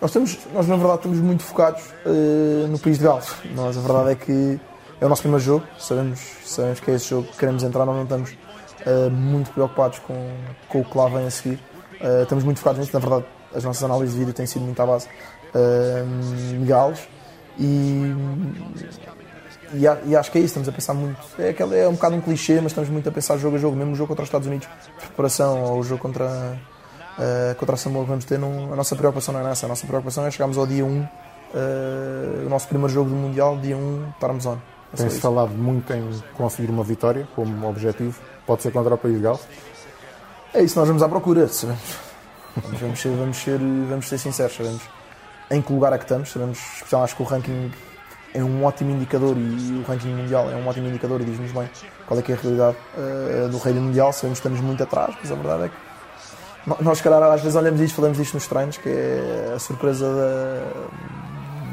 [0.00, 3.34] Nós, estamos, nós, na verdade, estamos muito focados uh, no país de Gales.
[3.54, 4.60] Nós, a verdade é que
[5.00, 7.96] é o nosso primeiro jogo, sabemos, sabemos que é esse jogo que queremos entrar, nós
[7.96, 10.14] não estamos uh, muito preocupados com,
[10.68, 11.58] com o que lá vem a seguir.
[12.00, 14.80] Uh, estamos muito focados nisso, na verdade, as nossas análises de vídeo têm sido muito
[14.80, 15.06] à base
[15.54, 17.00] uh, de Gales
[17.58, 18.14] e,
[19.72, 21.18] e, e, acho que é isso, estamos a pensar muito.
[21.38, 23.76] É, aquele, é um bocado um clichê, mas estamos muito a pensar jogo a jogo,
[23.76, 26.58] mesmo o jogo contra os Estados Unidos, preparação, ou o jogo contra,
[27.18, 28.38] uh, contra a Samoa que vamos ter.
[28.38, 30.88] Não, a nossa preocupação não é nessa, a nossa preocupação é chegarmos ao dia 1,
[30.88, 31.08] uh,
[32.46, 34.58] o nosso primeiro jogo do Mundial, dia 1, estarmos on.
[34.92, 39.16] É Tem-se falado muito em conseguir uma vitória como objetivo, pode ser contra o país
[39.16, 39.40] de Gales?
[40.54, 41.82] É isso, nós vamos à procura, sabemos.
[42.80, 44.96] Vamos ser, vamos ser, vamos ser sinceros, sabemos
[45.50, 46.30] em que lugar é que estamos.
[46.30, 47.72] Sabemos, especialmente, acho que o ranking
[48.34, 51.68] é um ótimo indicador e o ranking mundial é um ótimo indicador e diz-nos bem
[52.06, 54.12] qual é que é a realidade uh, do rei mundial.
[54.12, 55.85] Sabemos que estamos muito atrás, mas a verdade é que
[56.80, 60.06] Nós, calhar, às vezes olhamos isto, falamos disto nos treinos, que é a surpresa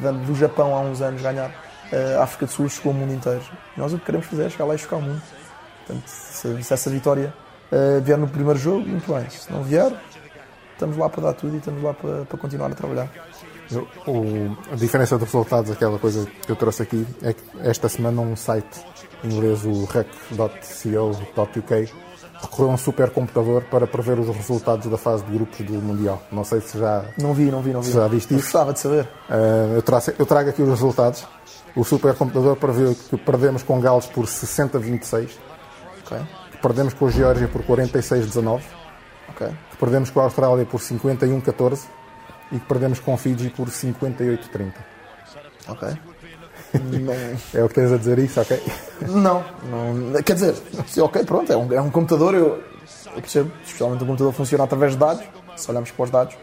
[0.02, 1.52] da- da- do Japão há uns anos ganhar.
[1.92, 3.42] eh, A África do Sul chegou ao mundo inteiro.
[3.78, 5.22] Nós o que queremos fazer é chegar lá e chocar o mundo.
[5.86, 7.34] Portanto, se, se essa vitória
[7.72, 9.28] eh, vier no primeiro jogo, muito bem.
[9.30, 9.92] Se não vier,
[10.74, 13.10] estamos lá para dar tudo e estamos lá para, para continuar a trabalhar.
[14.06, 18.22] O- a diferença de resultados, aquela coisa que eu trouxe aqui, é que esta semana
[18.22, 18.86] um site
[19.24, 21.92] inglês, o rec.co.uk,
[22.44, 26.22] recorreu a um supercomputador para prever os resultados da fase de grupos do Mundial.
[26.32, 27.92] Não sei se já, Não vi, não vi, não vi.
[27.92, 28.44] já viste isso.
[28.44, 29.04] gostava de saber.
[29.30, 31.26] Uh, eu, traço- eu trago aqui os resultados.
[31.76, 35.30] O supercomputador prevê que perdemos com Gales por 60-26,
[36.06, 36.18] Ok,
[36.52, 38.62] que perdemos com a Geórgia por 46-19,
[39.30, 39.48] ok.
[39.72, 41.80] que perdemos com a Austrália por 51-14
[42.52, 44.74] e que perdemos com Fiji por 58-30.
[45.70, 45.88] Ok.
[46.74, 47.14] Não,
[47.54, 48.62] É o que tens a dizer isso, ok?
[49.08, 50.22] não, não.
[50.24, 50.56] Quer dizer,
[51.00, 52.64] ok, pronto, é um, é um computador, eu,
[53.08, 53.52] eu percebo.
[53.64, 55.24] Especialmente o computador funciona através de dados.
[55.56, 56.36] Se olharmos para os dados,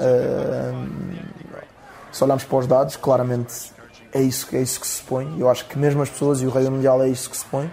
[0.00, 0.88] ahm,
[2.12, 3.72] se olharmos para os dados, claramente
[4.12, 5.36] é isso, que- é isso que se supõe.
[5.38, 7.70] Eu acho que mesmo as pessoas e o rei mundial é isso que se supõe.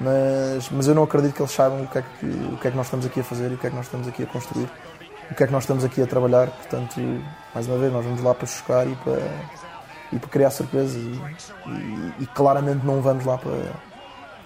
[0.00, 2.70] Mas, mas eu não acredito que eles saibam o que, é que, o que é
[2.72, 4.26] que nós estamos aqui a fazer e o que é que nós estamos aqui a
[4.26, 4.68] construir.
[5.30, 6.48] O que é que nós estamos aqui a trabalhar.
[6.48, 7.00] Portanto,
[7.54, 9.20] mais uma vez, nós vamos lá para chocar e para,
[10.12, 11.20] e para criar surpresas e,
[11.68, 13.72] e- e claramente não vamos lá para,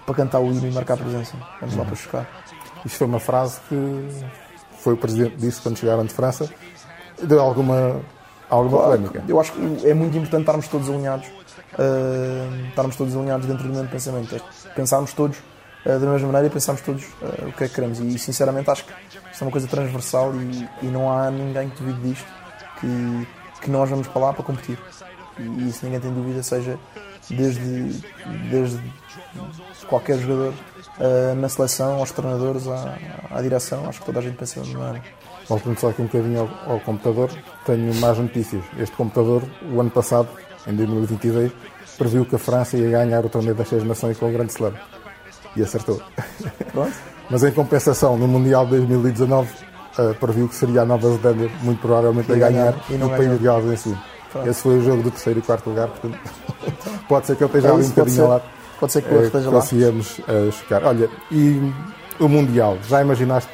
[0.05, 1.35] para cantar o hino e marcar presença.
[1.59, 2.27] Vamos lá para chocar.
[2.85, 4.07] Isto foi uma frase que
[4.79, 6.49] foi o presidente disse quando chegaram de França.
[7.21, 7.99] Deu alguma,
[8.49, 9.23] alguma Claro, polémica.
[9.27, 13.73] eu acho que é muito importante estarmos todos alinhados, uh, estarmos todos alinhados dentro do
[13.73, 14.39] mesmo pensamento, é
[14.75, 17.99] pensarmos todos uh, da mesma maneira e pensarmos todos uh, o que é que queremos.
[17.99, 18.93] E sinceramente acho que
[19.31, 22.27] isto é uma coisa transversal e, e não há ninguém que duvide disto,
[22.79, 23.27] que,
[23.61, 24.77] que nós vamos para lá para competir.
[25.39, 26.77] E isso ninguém tem dúvida, seja
[27.29, 28.01] desde,
[28.49, 28.81] desde
[29.87, 30.53] qualquer jogador
[30.99, 32.97] uh, na seleção, aos treinadores, à,
[33.31, 35.05] à direção, acho que toda a gente pensa da mesma maneira.
[35.47, 37.29] Voltando só aqui um bocadinho ao, ao computador,
[37.65, 38.63] tenho mais notícias.
[38.77, 40.27] Este computador, o ano passado,
[40.65, 41.51] em 2022,
[41.97, 44.73] previu que a França ia ganhar o torneio das Seis Nações com o Grande Slam.
[45.55, 46.01] E acertou.
[47.29, 49.49] Mas em compensação, no Mundial de 2019,
[49.97, 52.97] eh, previu que seria a Nova Zelândia, muito provavelmente, a E ganhar, ganhar, e e
[52.97, 54.16] não o país de Gales em segundo.
[54.31, 54.49] Pronto.
[54.49, 56.19] Esse foi o jogo do terceiro e quarto lugar, portanto,
[57.07, 58.43] pode ser que ele esteja É ali um bocadinho ao lado.
[58.79, 59.59] Pode ser que erro Eh, esteja lá.
[59.59, 60.83] Conseguíamos eh, chegar.
[60.83, 61.73] Olha, e
[62.19, 63.49] o Mundial, já imaginaste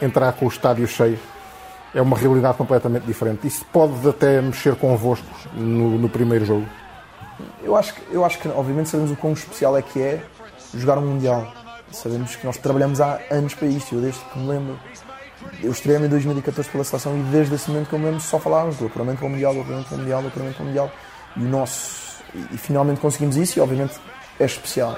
[0.00, 1.18] entrar com o estádio cheio?
[1.92, 3.46] É uma realidade completamente diferente.
[3.46, 6.66] Isso pode até mexer convosco no, no primeiro jogo.
[7.62, 10.22] Eu acho, que, eu acho que, obviamente, sabemos o quão especial é que é
[10.74, 11.52] jogar um Mundial.
[11.90, 13.96] Sabemos que nós trabalhamos há anos para isto.
[13.96, 14.78] Eu, desde que me lembro,
[15.62, 18.38] eu estreiei-me em 2014 pela seleção e desde esse momento que eu me lembro só
[18.38, 20.66] falávamos do apuramento para o Mundial, do apuramento para o Mundial, do apuramento para o
[20.66, 20.92] Mundial.
[21.36, 22.22] E nosso.
[22.34, 23.94] E, e finalmente conseguimos isso e, obviamente,
[24.38, 24.96] é especial.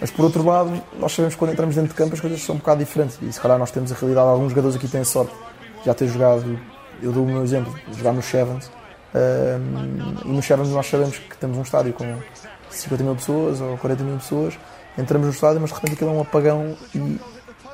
[0.00, 2.56] Mas por outro lado, nós sabemos que quando entramos dentro de campo as coisas são
[2.56, 3.18] um bocado diferentes.
[3.22, 5.32] E se calhar nós temos a realidade, alguns jogadores aqui têm sorte
[5.84, 6.58] já ter jogado,
[7.00, 8.70] eu dou o meu exemplo, jogar no Sevens.
[9.14, 12.18] Um, e no Sevens nós sabemos que temos um estádio com
[12.70, 14.58] 50 mil pessoas ou 40 mil pessoas.
[14.98, 17.20] Entramos no estádio, mas de repente aquilo é um apagão e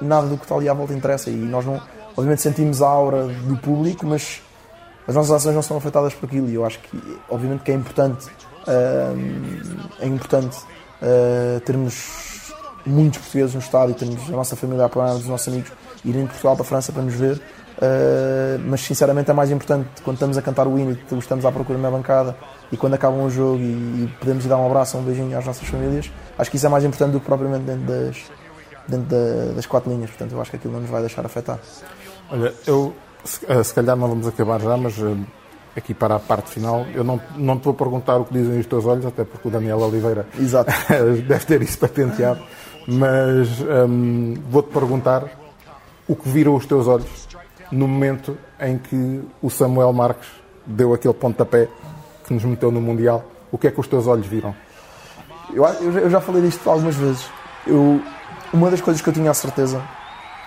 [0.00, 1.30] nada do que está ali à volta interessa.
[1.30, 1.80] E nós não,
[2.10, 4.40] obviamente sentimos a aura do público, mas
[5.06, 6.48] as nossas ações não são afetadas por aquilo.
[6.48, 8.26] E eu acho que, obviamente, que é importante,
[8.66, 10.58] hum, é importante
[11.02, 12.52] uh, termos
[12.84, 15.72] muitos portugueses no estádio, termos a nossa família a apoiar, os nossos amigos
[16.04, 17.40] irem de Portugal para a França para nos ver.
[17.78, 21.52] Uh, mas sinceramente é mais importante quando estamos a cantar o hino e estamos à
[21.52, 22.36] procura na bancada
[22.72, 25.66] e quando acaba um jogo e, e podemos dar um abraço, um beijinho às nossas
[25.68, 28.16] famílias, acho que isso é mais importante do que propriamente dentro das,
[28.88, 30.10] dentro da- das quatro linhas.
[30.10, 31.58] Portanto, eu acho que aquilo não nos vai deixar afetar.
[32.30, 35.14] Olha, eu se, eh, se calhar não vamos acabar já, mas eh,
[35.76, 38.66] aqui para a parte final, eu não, não te vou perguntar o que dizem os
[38.66, 40.72] teus olhos, até porque o Daniel Oliveira Exato.
[41.26, 42.40] deve ter isso patenteado,
[42.86, 45.24] mas hum, vou-te perguntar
[46.08, 47.28] o que viram os teus olhos
[47.70, 50.28] no momento em que o Samuel Marques
[50.66, 51.68] deu aquele pontapé
[52.26, 53.24] que nos meteu no Mundial.
[53.52, 54.54] O que é que os teus olhos viram?
[55.52, 57.30] Eu, eu já falei disto algumas vezes.
[57.66, 58.00] Eu,
[58.52, 59.82] uma das coisas que eu tinha a certeza,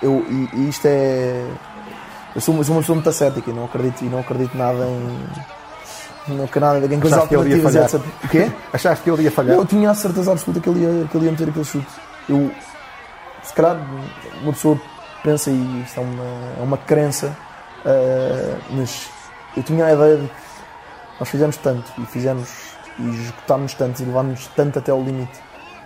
[0.02, 1.45] eu, e, e isto é.
[2.34, 4.86] Eu sou, uma- sou uma pessoa muito ascética e não acredito, e não acredito nada
[4.86, 5.28] em.
[6.28, 8.02] Não acredito nada em coisas alternativas, etc.
[8.24, 8.52] O quê?
[8.74, 9.56] Achaste que ele ia falhar?
[9.56, 11.88] Eu tinha a certeza absoluta que ele ia, que ele ia meter aquele chute.
[12.30, 12.52] Eu,
[13.43, 13.78] se calhar,
[14.43, 14.80] uma pessoa
[15.24, 16.24] pensa, e isto é uma,
[16.60, 17.36] é uma crença,
[17.86, 19.10] ah, mas
[19.58, 20.34] eu tinha a ideia de que
[21.20, 22.49] nós fizemos tanto e fizemos
[22.99, 25.39] e executámos tanto e levámos tanto até ao limite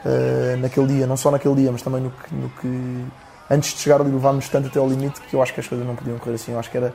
[0.06, 3.06] ah, naquele dia, não só naquele dia, mas também no que, no que
[3.50, 5.86] antes de chegar ali levámos tanto até ao limite que eu acho que as coisas
[5.86, 6.52] não podiam correr assim.
[6.52, 6.94] Eu acho que era,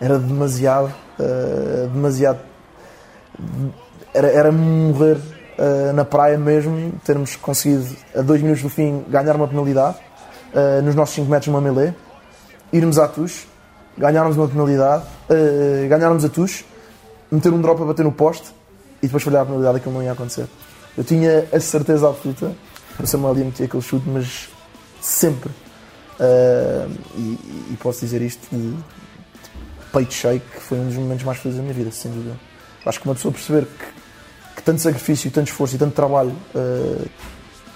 [0.00, 2.38] era demasiado, ah, demasiado
[4.14, 9.34] era, era morrer uh, na praia mesmo, termos conseguido a dois minutos do fim ganhar
[9.36, 9.96] uma penalidade
[10.54, 11.94] uh, nos nossos 5 metros numa melee,
[12.72, 13.46] irmos à tush
[13.96, 16.64] ganharmos uma penalidade, uh, ganharmos a tush,
[17.30, 18.50] meter um drop a bater no poste
[19.02, 20.46] e depois falhar a penalidade, aquilo não ia acontecer.
[20.96, 22.52] Eu tinha a certeza absoluta
[22.96, 24.48] que o Samuel ia meter aquele chute, mas
[25.00, 25.50] sempre.
[26.20, 28.82] Uh, e, e, posso dizer isto de, de
[29.92, 32.36] peito cheio, que foi um dos momentos mais felizes da minha vida, sem dúvida.
[32.84, 37.08] Acho que uma pessoa perceber que, que tanto sacrifício, tanto esforço e tanto trabalho uh,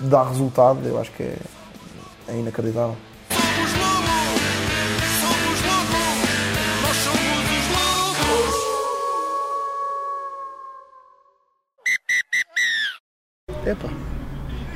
[0.01, 1.37] dá resultado, eu acho que é,
[2.29, 2.97] é inacreditável.
[13.67, 13.89] Epá,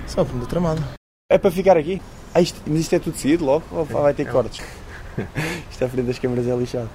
[0.08, 0.82] só por tramado.
[1.30, 2.02] É para ficar aqui?
[2.34, 3.64] Ah, isto, mas isto é tudo seguido logo?
[3.70, 4.66] Ou vai ter cortes?
[5.70, 6.90] isto à frente das câmaras é lixado.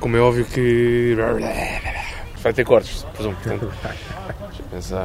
[0.00, 1.14] Como é óbvio que.
[2.38, 3.36] Vai ter cortes, presumo.
[3.36, 3.70] Portanto,
[4.70, 5.02] pensar.